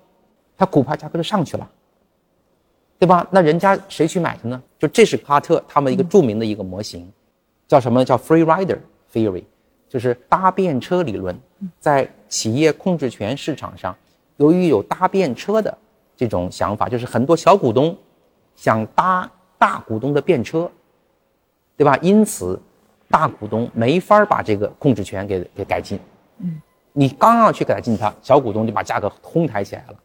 [0.57, 1.69] 它股票价格就上去了，
[2.97, 3.27] 对吧？
[3.29, 4.63] 那人家谁去买它呢？
[4.79, 7.11] 就这是帕特他们一个著名的一个模型，
[7.67, 8.77] 叫什么呢叫 Free Rider。
[9.13, 9.43] Theory，
[9.89, 11.37] 就是搭便车理论，
[11.79, 13.95] 在企业控制权市场上，
[14.37, 15.77] 由于有搭便车的
[16.15, 17.97] 这种想法，就是很多小股东
[18.55, 20.69] 想搭大股东的便车，
[21.75, 21.97] 对吧？
[22.01, 22.59] 因此，
[23.09, 25.99] 大股东没法把这个控制权给给改进。
[26.39, 26.61] 嗯，
[26.93, 29.95] 你刚要去改进它，小股东就把价格哄抬起来了，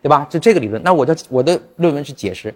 [0.00, 0.26] 对吧？
[0.30, 0.82] 就这个理论。
[0.82, 2.54] 那我的我的论文是解释，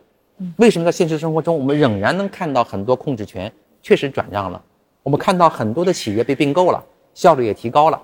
[0.56, 3.52] 为什么在现实生活中我们仍然能看到很多控制权
[3.82, 4.62] 确实转让了。
[5.08, 6.84] 我们看到很多的企业被并购了，
[7.14, 7.98] 效率也提高了。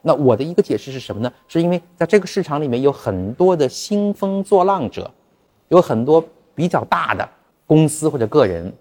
[0.00, 1.30] 那我的一个解释是什么呢？
[1.46, 5.10] 是因为在这个市场里面有很多的兴风作浪者，
[5.68, 7.28] 有很多比较大的
[7.66, 8.72] 公司或者个人，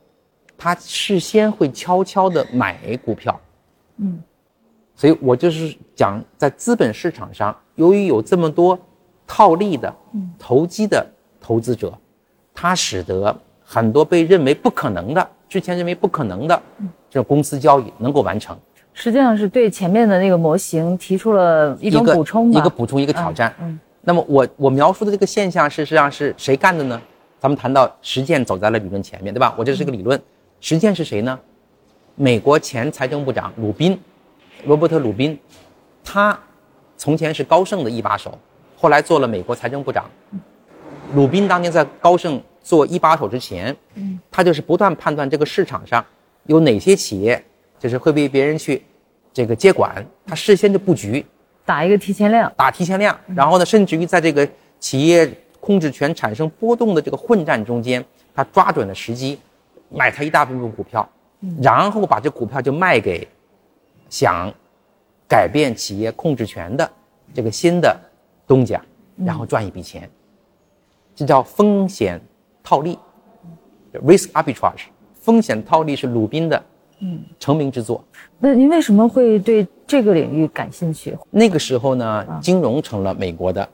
[0.57, 3.37] 他事先会悄悄的买股票。
[3.97, 4.23] 嗯，
[4.95, 8.79] 所以我就是讲，在资本市场上，由于有这么多
[9.27, 9.93] 套利的、
[10.39, 11.05] 投机的
[11.41, 11.93] 投资者，
[12.53, 15.29] 它使得很多被认为不可能的。
[15.47, 16.61] 之前认为不可能的
[17.15, 18.59] 这公司交易能够完成，
[18.91, 23.55] 实际上是对前面的那个模型提出了一种补充，一个补充，一个挑战。
[23.61, 27.01] 嗯，那么我我描述的这个现象，事实上是谁干的呢？
[27.39, 29.55] 咱们谈到实践走在了理论前面，对吧？
[29.57, 30.21] 我这是个理论，
[30.59, 31.39] 实践是谁呢？
[32.15, 33.97] 美国前财政部长鲁宾，
[34.65, 35.39] 罗伯特鲁宾，
[36.03, 36.37] 他
[36.97, 38.37] 从前是高盛的一把手，
[38.75, 40.03] 后来做了美国财政部长。
[41.13, 42.41] 鲁宾当年在高盛。
[42.65, 46.03] 做一把手之前，嗯，他就是不断判断这个市场上
[46.45, 47.43] 有哪些企业
[47.79, 48.83] 就是会被别人去
[49.33, 51.25] 这个接管，他事先就布局，
[51.65, 54.47] 打一个提前量，打提前量，然后呢，甚至于在这个
[54.79, 55.29] 企业
[55.59, 59.39] 控制权产生波动的这个混战中间，他抓准了时机，
[59.89, 61.07] 买他一大部分股票，
[61.61, 63.27] 然后把这股票就卖给
[64.09, 64.53] 想
[65.27, 66.89] 改变企业控制权的
[67.33, 67.99] 这个新的
[68.47, 68.81] 东家，
[69.17, 70.09] 然后赚一笔钱，
[71.15, 72.21] 这叫风险
[72.63, 72.97] 套利
[73.93, 74.85] ，risk arbitrage。
[75.25, 76.63] 风险套利是鲁宾的
[77.39, 78.03] 成名之作。
[78.37, 81.17] 那您为什么会对这个领域感兴趣？
[81.31, 83.67] 那个时候呢，金融成了美国的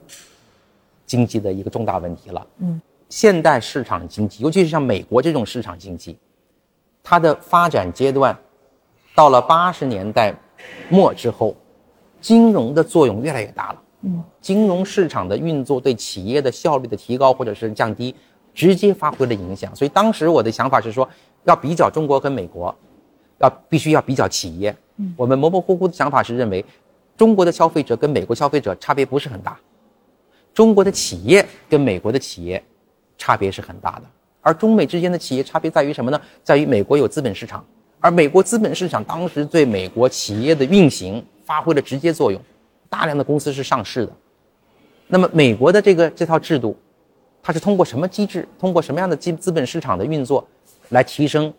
[1.06, 2.47] 经济的一个重大问题了。
[2.60, 2.82] 嗯。
[3.10, 6.18] 现代市场经济，尤其是像美国这种市场经济，
[7.04, 8.34] 它的发展阶段
[9.14, 10.34] 到了八十年代
[10.88, 11.54] 末之后，
[12.22, 13.82] 金融的作用越来越大了。
[14.04, 18.16] 嗯，金融市场的运作对企业的效率的提高或者是降低，
[18.54, 19.76] 直接发挥了影响。
[19.76, 21.08] 所以当时我的想法是说，
[21.44, 22.76] 要比较中国跟美国，
[23.39, 24.76] 要必须要比较企业。
[24.98, 26.66] 嗯，我们模模糊糊的想法是认为，
[27.18, 29.58] 中国的消费者跟美国消费者差别不是很大，
[30.54, 32.64] 中国的企业跟美国的企业。
[33.18, 34.02] 差别是很大的，
[34.42, 36.20] 而中美之间的企业差别在于什么呢？
[36.44, 37.64] 在于美国有资本市场，
[38.00, 42.42] 而美国资本市场当时对美国企业的运行发挥了直接作用，
[42.89, 44.12] 大量的公司是上市的。
[45.06, 46.76] 那么美国的这个这套制度，
[47.44, 50.44] 它是通过什么机制，通过什么样的资资本市场的运作，
[50.92, 51.54] 来提升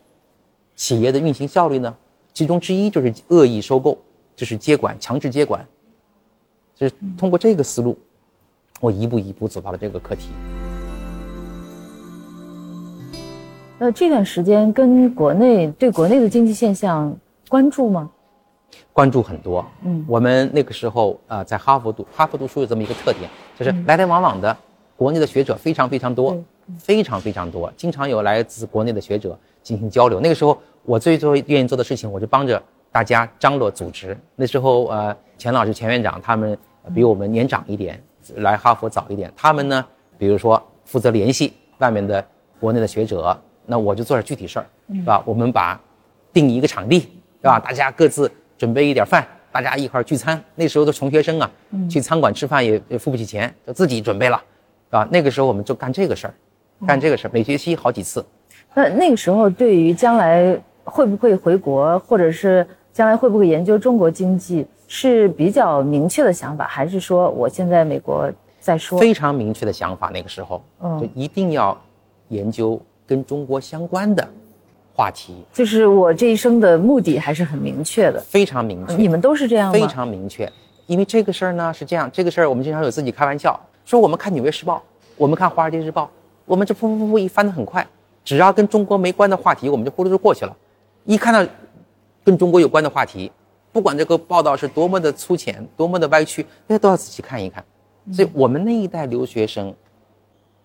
[0.75, 1.95] 企业的运行效率呢？
[2.33, 3.99] 其中之一就是恶意收购，
[4.35, 5.67] 就是接管，强制接管，
[6.75, 7.99] 就是通过这个思路，
[8.81, 10.29] 我一步一步走到了这个课题。
[13.79, 17.15] 那这段时间跟国内对国内的经济现象
[17.49, 18.11] 关注吗？
[18.93, 19.65] 关注很多。
[19.83, 23.29] 嗯，我们那个时候啊，在哈佛读哈佛读书有这么一个特点，
[23.59, 24.57] 就是来来往往的
[24.97, 26.37] 国内的学者非常非常多，
[26.79, 30.21] 非常非常多，经常有来自国内的学者进行交流。
[30.21, 34.17] 那个时候，我最最愿意做的事情，我就帮着大家张罗组织。
[34.37, 36.57] 那时候，呃，钱老师、钱院长他们
[36.95, 38.03] 比我们年长一点，
[38.37, 39.33] 来哈佛早一点。
[39.37, 39.85] 他们呢，
[40.19, 42.25] 比如说负责联系外面的
[42.61, 43.39] 国内的学者。
[43.65, 45.23] 那我就做点具体事儿，是吧？
[45.25, 45.81] 我们把
[46.33, 47.61] 定一个场地，是吧？
[47.61, 50.43] 大家各自准备一点饭，大家一块儿聚餐。
[50.57, 51.49] 那时候的穷学生啊，
[51.89, 54.37] 去餐馆吃饭也也付不起钱，就自己准备了，
[54.89, 55.09] 是吧？
[55.13, 56.35] 那个时候我们就干这个事儿，
[56.87, 58.25] 干这个事儿，每学期好几次。
[58.75, 68.31] 那那个时候对于将来会不会回国，或者是将来会不会研究中国经济，是比较明确的想法，还是说我现在美国
[68.61, 68.99] 再说？
[68.99, 71.77] 非常明确的想法，那个时候，嗯，就一定要
[72.29, 72.81] 研究。
[73.05, 74.27] 跟中国相关的
[74.95, 78.95] 话题，就是我这一生的目的还是很明确的，非常明确。
[78.95, 79.73] 你们都是这样吗？
[79.73, 80.51] 非常明确，
[80.87, 84.77] 因为这个事儿呢是这样，这个事儿我们经常有自己开玩笑说，我们看《纽约时报》，
[85.19, 86.05] 我们看《华尔街日报》，
[86.45, 87.87] 我们这噗噗噗一翻的很快，
[88.25, 90.57] 只要跟中国没关的话题，我们就呼噜就过去了。
[91.05, 91.51] 一看到
[92.25, 93.31] 跟中国有关的话题，
[93.73, 97.65] 不管这个报道是多么的粗浅，多么的歪曲，大家都要仔细看一看。
[98.13, 99.75] 所以我们那一代留学生，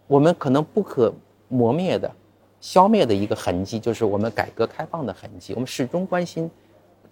[0.07, 1.13] 我们可能不可
[1.47, 2.11] 磨灭的。
[2.59, 5.53] 消灭的一个痕迹，就是我们改革开放的痕迹。
[5.53, 6.49] 我们始终关心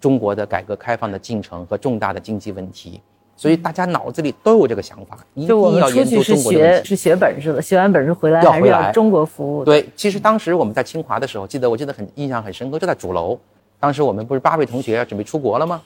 [0.00, 3.00] 中国的改革开放的进程和重大的经济问题，
[3.36, 6.88] 所以大家脑子里都有这个想法，一定要研究中国的问题。
[6.88, 9.64] 是学本事的，学完本事回来还是要中国服务。
[9.64, 13.38] 对，其实当时我们在清华的时候，记得我记得很印象很深刻，就在主楼。
[13.78, 15.82] 当时我们不是八位同学要准备出国了吗？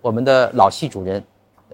[0.00, 1.22] 我们的老系主任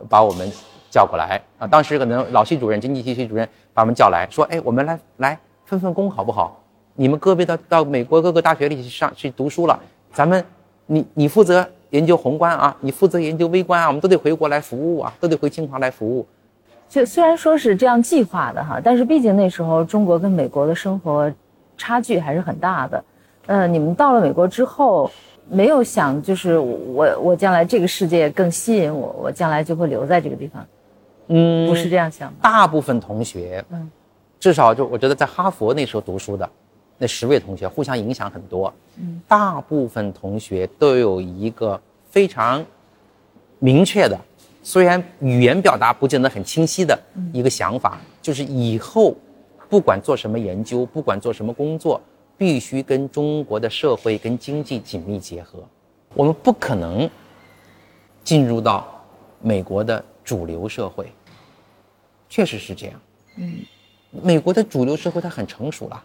[0.09, 0.51] 把我们
[0.91, 1.67] 叫过来啊。
[1.67, 6.57] 当时可能老系主任、经济系系主任把我们叫来说：“哎，我们来来分分工好不好？”
[6.97, 9.79] 你们各位到到美国各个大学里去上去读书了，
[10.13, 10.45] 咱们，
[10.87, 16.27] 你你负责研究宏观啊，你负责研究微观啊，我们都得回国来服务啊，都得回清华来服务。
[16.89, 21.33] 就虽然说是这样计划的哈，但是毕竟那时候中国跟美国的生活
[21.77, 23.05] 差距还是很大的。
[23.47, 25.11] 嗯，你们到了美国之后，
[25.49, 30.67] 没有想就是我我将来这个世界更吸引我，我将来就会留在这个地方。
[31.29, 32.33] 嗯，不是这样想。
[32.43, 33.91] 大部分同学，嗯，
[34.39, 36.49] 至少就我觉得在哈佛那时候读书的。
[37.03, 41.81] 那十位同学互相影响很多，嗯，大部分同学都有一个
[42.11, 42.63] 非常
[43.59, 44.21] 明确的，
[44.63, 49.17] 虽然语言表达不见得很清晰的一个想法，就是以后
[49.71, 51.99] 不管做什么研究，不管做什么工作，
[52.37, 55.59] 必须跟中国的社会跟经济紧密结合。
[56.13, 57.09] 我们不可能
[58.23, 59.03] 进入到
[59.41, 61.11] 美国的主流社会，
[62.29, 63.01] 确实是这样。
[63.37, 63.61] 嗯，
[64.11, 66.05] 美国的主流社会它很成熟了。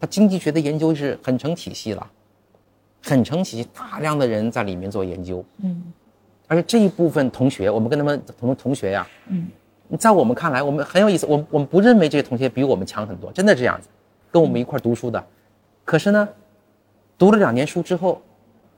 [0.00, 2.10] 他经济学的研究是很成体系了，
[3.02, 5.44] 很成体系，大量的人在里面做研究。
[5.62, 5.82] 嗯，
[6.46, 9.48] 而且这一部分同学，我们跟他们同同学呀，嗯，
[9.98, 11.26] 在我们看来，我们很有意思。
[11.26, 13.88] 我我们不认为这些同学比我们强很多，真的这样子，
[14.30, 15.24] 跟我们一块读书的。
[15.84, 16.28] 可是呢，
[17.16, 18.20] 读了两年书之后，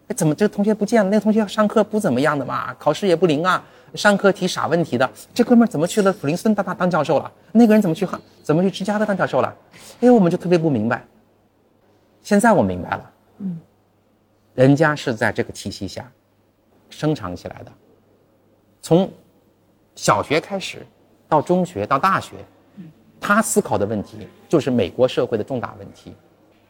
[0.09, 1.11] 哎，怎么这个同学不见了？
[1.11, 3.63] 那个同学上课不怎么样的嘛，考试也不灵啊，
[3.95, 5.09] 上课提傻问题的。
[5.35, 7.31] 这哥们怎么去了普林斯顿当当当教授了？
[7.53, 9.55] 那个人怎么去汉怎么去芝加哥当教授了？
[10.01, 11.05] 哎，我们就特别不明白。
[12.23, 13.59] 现在我明白了，嗯，
[14.55, 16.11] 人家是在这个体系下
[16.91, 17.73] 生长起来的，
[18.83, 19.11] 从
[19.95, 20.87] 小学开始，
[21.29, 22.37] 到中学到大学，
[23.19, 26.15] 他思考的问题就是美国社会的重大问题，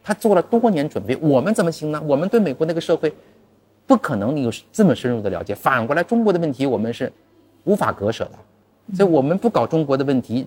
[0.04, 2.00] 他做了多年准备，我们怎么行呢？
[2.06, 3.12] 我们对美国那个社会
[3.90, 7.12] 不可能有这么深入的了解，反过来中国的问题我们是
[7.64, 10.46] 无法割舍的，所以我们不搞中国的问题，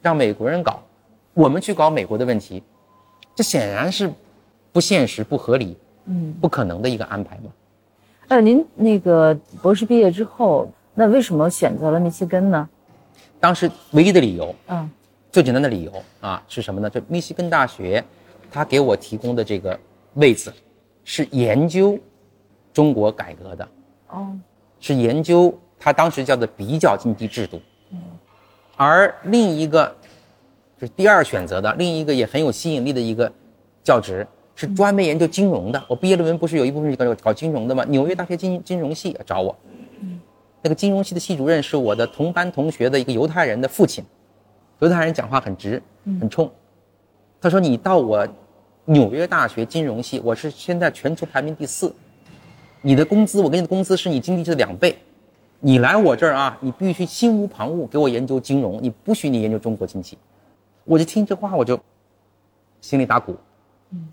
[0.00, 0.80] 让美国人搞，
[1.34, 2.62] 我们去搞美国的问题，
[3.34, 4.08] 这显然是
[4.70, 7.50] 不现实、不合理、嗯，不可能的一个安排嘛。
[8.28, 10.70] 呃，您那个博士毕业之后。
[10.98, 12.66] 那为什么选择了密西根呢？
[13.38, 14.88] 当时唯一的理由，嗯，
[15.30, 16.88] 最简单的理由啊是什么呢？
[16.88, 18.02] 就密西根大学，
[18.50, 19.78] 他给我提供的这个
[20.14, 20.50] 位置，
[21.04, 21.98] 是研究
[22.76, 23.66] 中国改革的，
[24.10, 24.38] 哦，
[24.78, 27.58] 是研究他当时叫做比较经济制度，
[27.90, 27.98] 嗯，
[28.76, 29.88] 而另一个
[30.78, 33.32] 就是第二选择的另一个也很有吸引力的一个
[33.82, 35.82] 教职，是专门研究金融的。
[35.88, 37.82] 我毕业论文不是有一部分是搞搞金融的吗？
[37.88, 39.56] 纽约大学金金融系找我。
[40.60, 44.04] 那个金融系的系主任是我的同班同学的一个犹太人的父亲，
[44.80, 45.82] 犹太人讲话很直，
[46.20, 46.50] 很冲。
[47.40, 48.28] 他说：“你到我
[48.84, 51.94] 纽约大学金融系，我是现在全球排名第四，
[52.86, 54.96] 你的工资，我给你的工资是你经济的两倍。
[55.58, 60.16] 你来我这儿啊，你必须心无旁骛给我研究金融，你不许你研究中国经济。”
[60.86, 61.76] 我就听这话，我就
[62.80, 63.34] 心里打鼓。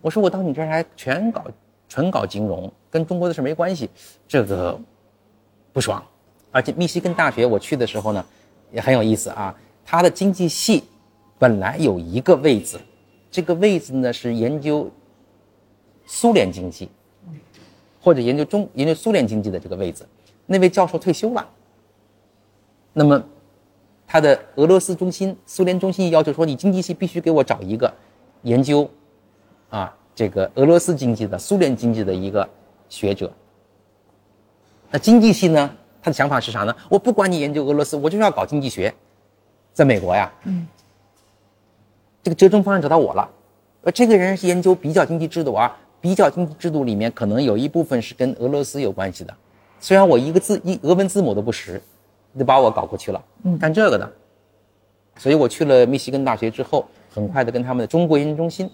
[0.01, 1.45] 我说：“我到你这儿还全搞
[1.88, 3.88] 纯搞金融，跟中国的事没关系，
[4.28, 4.76] 这个
[5.71, 6.03] 不爽。”
[6.49, 8.26] 而且密西根大学我去的时候呢，
[8.71, 9.55] 也很有意思啊。
[9.86, 10.84] 它的经济系
[11.38, 12.80] 本来有一个位置，
[13.30, 14.89] 这个位置呢是研究
[16.07, 16.89] 苏联经济，
[18.03, 20.05] 或者研究中研究苏联经济的这个位置。
[20.45, 21.49] 那位教授退休了，
[22.91, 23.23] 那么
[24.05, 27.91] 他的俄罗斯中心、苏联中心要求说，你经济系必须给我找一个
[28.41, 28.89] 研究
[29.69, 32.47] 啊这个俄罗斯经济的、苏联经济的一个
[32.89, 33.31] 学者。
[34.91, 35.73] 那经济系呢？
[36.01, 36.75] 他的想法是啥呢？
[36.89, 38.93] 我不管你研究俄罗斯，我就是要搞经济学，
[39.71, 40.67] 在美国呀，嗯，
[42.21, 43.29] 这个折中方案找到我了。
[43.83, 49.33] 呃，这个人是研究比较经济制度啊，比较经济制度里面可能有一部分是跟俄罗斯有关系的。
[49.79, 51.81] 虽然我一个字一俄文字母都不识，
[52.37, 54.11] 就把我搞过去了，嗯，干这个的。
[55.15, 58.69] 所以我去了密西根大学之后，很快的跟他们的中国研究中心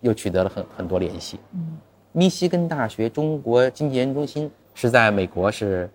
[0.00, 1.38] 又取得了很很多联系。
[1.52, 1.76] 嗯，
[2.12, 5.88] 密西根大学中国经济研究中心是在美国是。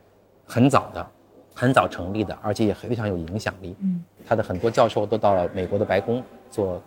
[0.47, 1.07] 很早的，
[1.55, 3.75] 很早成立的，而且也非常有影响力。
[3.79, 6.21] 嗯，他的很多教授都到了美国的白宫
[6.51, 6.79] 做，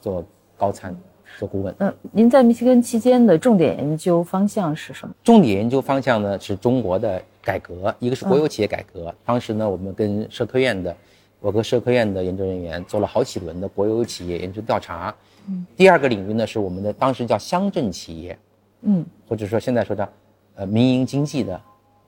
[0.00, 0.24] 做
[0.56, 0.92] 高参，
[1.36, 1.74] 做顾问。
[1.78, 5.14] 嗯，您在密歇根期间的重点研究方向是什么？
[5.24, 9.14] 重点研究方向呢是中国的改革，一个是国有企业改革。
[9.24, 10.96] 当时呢，我们跟社科院的，
[11.40, 15.14] 我和社科院的研究人员做了好几轮的国有企业研究调查。
[15.48, 18.38] 嗯，第二个领域呢是我们的当时叫乡镇企业，
[18.82, 20.08] 嗯，或者说现在说的，
[20.56, 21.60] 呃，民营经济的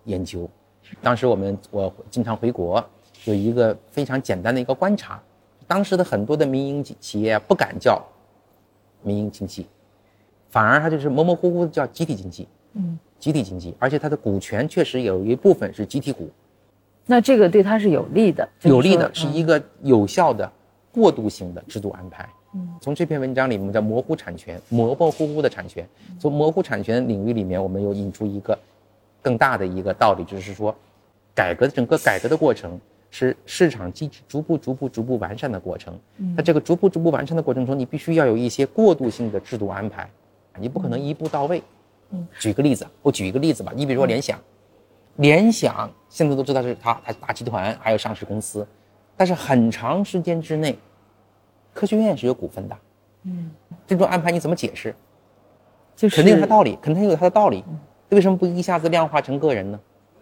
[0.04, 0.48] 研究。
[1.00, 2.84] 当时我们我经常回国，
[3.24, 5.22] 有一个非常简单的一个观察，
[5.66, 8.02] 当时的很多的民营企业不敢叫
[9.02, 9.66] 民营经济，
[10.48, 16.28] 反而它就是模模糊糊的叫集体经济，嗯，集体经济，而且它的股权确实有一部分是集体股，
[17.06, 20.50] 那这个对它是有利的，有利的是一个有效的
[20.92, 22.28] 过渡性的制度安排。
[22.54, 25.88] 嗯，从这篇文章里面叫模糊产权，模模糊糊的产权，
[26.18, 28.58] 从模糊产权领域里面，我们又引出一个。
[29.22, 30.74] 更大的一个道理就是说，
[31.34, 32.80] 改革整个改革的过程
[33.10, 35.98] 是市场机制逐步逐步逐步完善的过程。
[36.36, 40.08] 那这个逐步逐步完善的过程中，你必须要有一些过渡性的制度安排，
[40.58, 41.62] 你不可能一步到位。
[42.38, 43.72] 举个例子，我举一个例子吧。
[43.74, 44.38] 你比如说联想，
[45.16, 48.66] 联想现在都知道是它它大集团，还有上市公司，
[49.16, 50.78] 但是很长时间之内，
[51.74, 52.76] 科学院是有股份的。
[53.24, 53.50] 嗯，
[53.86, 54.94] 这种安排你怎么解释？
[55.94, 57.64] 就是肯定有它道理，肯定有它的道理。
[58.08, 59.78] 为什么不一下子量化成个人呢？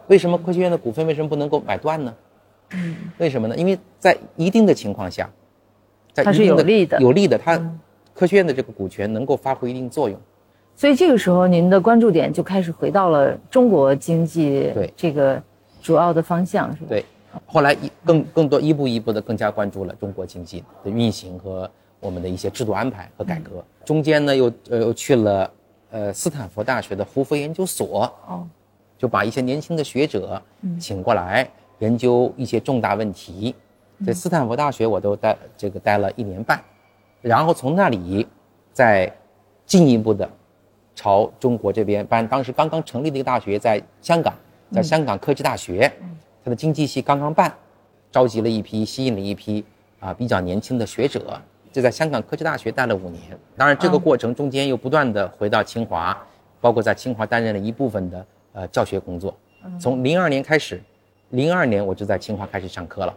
[0.09, 2.15] 为什么科学院的股份为什么不能够买断呢？
[2.73, 3.57] 嗯，为什么呢？
[3.57, 5.29] 因为在一定的情况下，
[6.13, 7.59] 在它是有利的，有利的，它
[8.15, 10.19] 科学院的这个股权能够发挥一定作用。
[10.77, 15.43] 所以这个时候，您的关注点就开始回到了中国经济对这个
[15.83, 16.87] 主要的方向，是吧？
[16.89, 17.05] 对。
[17.47, 23.65] 后来一更更多一步一步的更加关注了中国经济的运行和我们的一些制度安排和改革。
[23.85, 25.51] 中间呢，又呃又去了。
[25.91, 28.47] 呃，斯坦福大学的胡佛研究所哦，
[28.99, 30.39] 就把一些年轻的学者
[30.79, 31.49] 请过来
[31.79, 33.55] 研究一些重大问题。
[34.07, 36.63] 在斯坦福大学，我都待这个待了一年半，
[37.21, 38.27] 然后从那里
[38.73, 39.13] 再
[39.67, 40.29] 进一步的
[40.95, 42.27] 朝中国这边办。
[42.27, 44.33] 当时刚刚成立的一个大学在香港，
[44.71, 45.93] 在香港科技大学，
[46.45, 47.53] 它的经济系刚刚办，
[48.13, 49.65] 召集了一批，吸引了一批
[49.99, 51.41] 啊比较年轻的学者。
[51.71, 53.21] 就在香港科技大学待了五年，
[53.57, 56.17] 当然这个过程中间又不断的回到清华，
[56.61, 59.37] 包括在清华担任了一部分的呃教学工作。
[59.79, 60.81] 从零二年开始，
[61.31, 63.15] 零二年我就在清华开始上课了。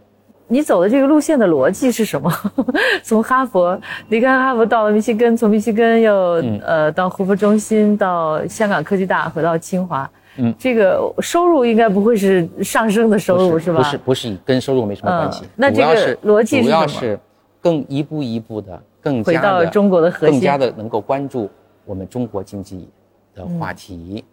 [0.48, 2.30] 你走的这个路线的逻辑是什么？
[3.04, 6.14] 从哈佛离开哈佛到了密西根，从密西根又
[6.62, 10.10] 呃到胡佛中心，到香港科技大，回到清华。
[10.38, 13.78] 嗯，这个收入应该不会是上升的收入是吧？
[13.78, 15.46] 不是，不是，跟收入没什么关系。
[15.56, 17.18] 那这个逻辑主要是
[17.62, 21.50] 更一步一步的，更加的中国的核心，更加的能够关注
[21.86, 22.90] 我们中国经济
[23.34, 24.24] 的话题。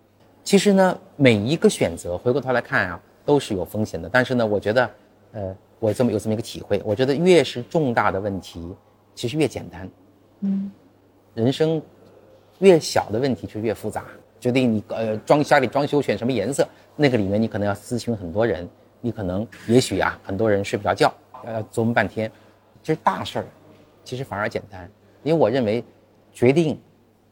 [0.43, 4.09] 其实呢，每一个选择回过头来看啊，都是有风险的。
[4.09, 4.91] 但是呢，我觉得，
[5.33, 5.57] 呃。
[5.81, 8.75] 我这么有这么一个体会，我觉得越是重大的问题，
[9.15, 9.89] 其实越简单。
[10.41, 10.73] 嗯，
[11.35, 11.81] 人生
[12.59, 14.07] 越小的问题就越复杂。
[14.41, 18.69] 决定你呃装家里装修选什么颜色，那个里面你可能要咨询很多人，
[19.01, 21.15] 你可能也许啊很多人睡不着觉，
[21.47, 22.29] 要琢磨半天。
[22.83, 23.45] 其实大事儿，
[24.03, 24.91] 其实反而简单，
[25.23, 25.85] 因为我认为
[26.33, 26.77] 决定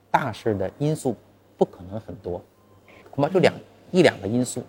[0.09, 1.17] 大事的因素
[1.57, 2.41] 不可能很多，
[3.11, 3.53] 恐怕就两
[3.91, 4.63] 一两个因素。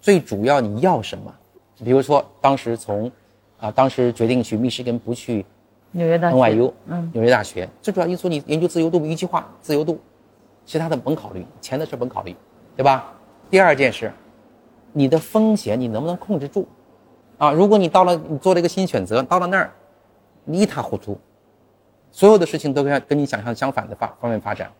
[0.00, 1.34] 最主要你要什么？
[1.84, 3.10] 比如说，当时从，
[3.58, 5.44] 啊，当时决定去密歇根，不去
[5.92, 9.98] 纽约大 NYU，嗯，纽约大学，最主要因素你研究自由度，一句话，自由度，
[10.64, 12.34] 其他的甭考虑，钱的事甭考虑，
[12.76, 13.12] 对吧？
[13.50, 14.12] 第二件事，
[14.92, 16.66] 你的风险你能不能控制住？
[17.38, 19.72] 啊，如果你到了，你做了一个新选择，到了那儿，
[20.44, 21.18] 你一塌糊涂，
[22.10, 24.70] 所有的事情都跟跟你想象相反的发方面发展，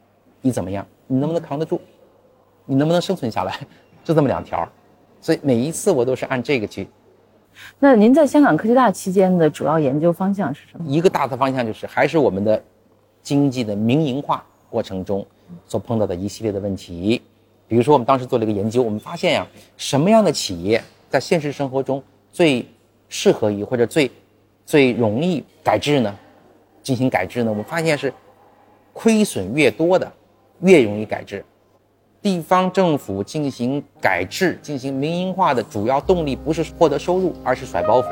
[0.42, 0.86] 你怎么样？
[1.06, 1.80] 你能不能扛得住？
[2.66, 3.58] 你能不能生存下来？
[4.04, 4.68] 就这么两条。
[5.20, 6.88] 所以每一次我都是按这个去。
[7.78, 10.84] 那您在香港科技大期间的主要研究方向是什么？
[10.88, 12.62] 一个大的方向就是还是我们的
[13.22, 15.26] 经济的民营化过程中
[15.66, 17.20] 所碰到的一系列的问题。
[17.68, 19.46] 比如说，我们当时做了一个研究，我们发现呀，
[19.76, 22.02] 什么样的企业在现实生活中
[22.32, 22.66] 最
[23.08, 24.10] 适合于或者最
[24.64, 26.16] 最容易改制呢？
[26.82, 27.50] 进行改制呢？
[27.50, 28.12] 我们发现是
[28.92, 30.10] 亏损越多的
[30.60, 31.44] 越容易改制。
[32.22, 38.06] 地方政府进行改制、进行民营化的主要动力不是获得收入，而是甩包袱。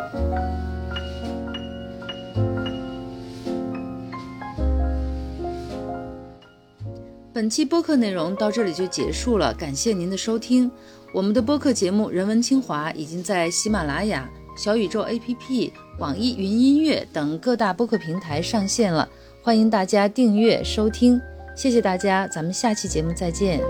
[7.33, 10.71] 本期播客内容到这里就结束了，感谢您的收听。
[11.13, 19.09] 我们的播客节目《人文清华》已经在喜马拉雅、小宇宙 APP、网易云音乐等各大播客平台上线了，
[19.43, 21.21] 欢迎大家订阅收听。
[21.55, 23.61] 谢谢大家，咱们下期节目再见。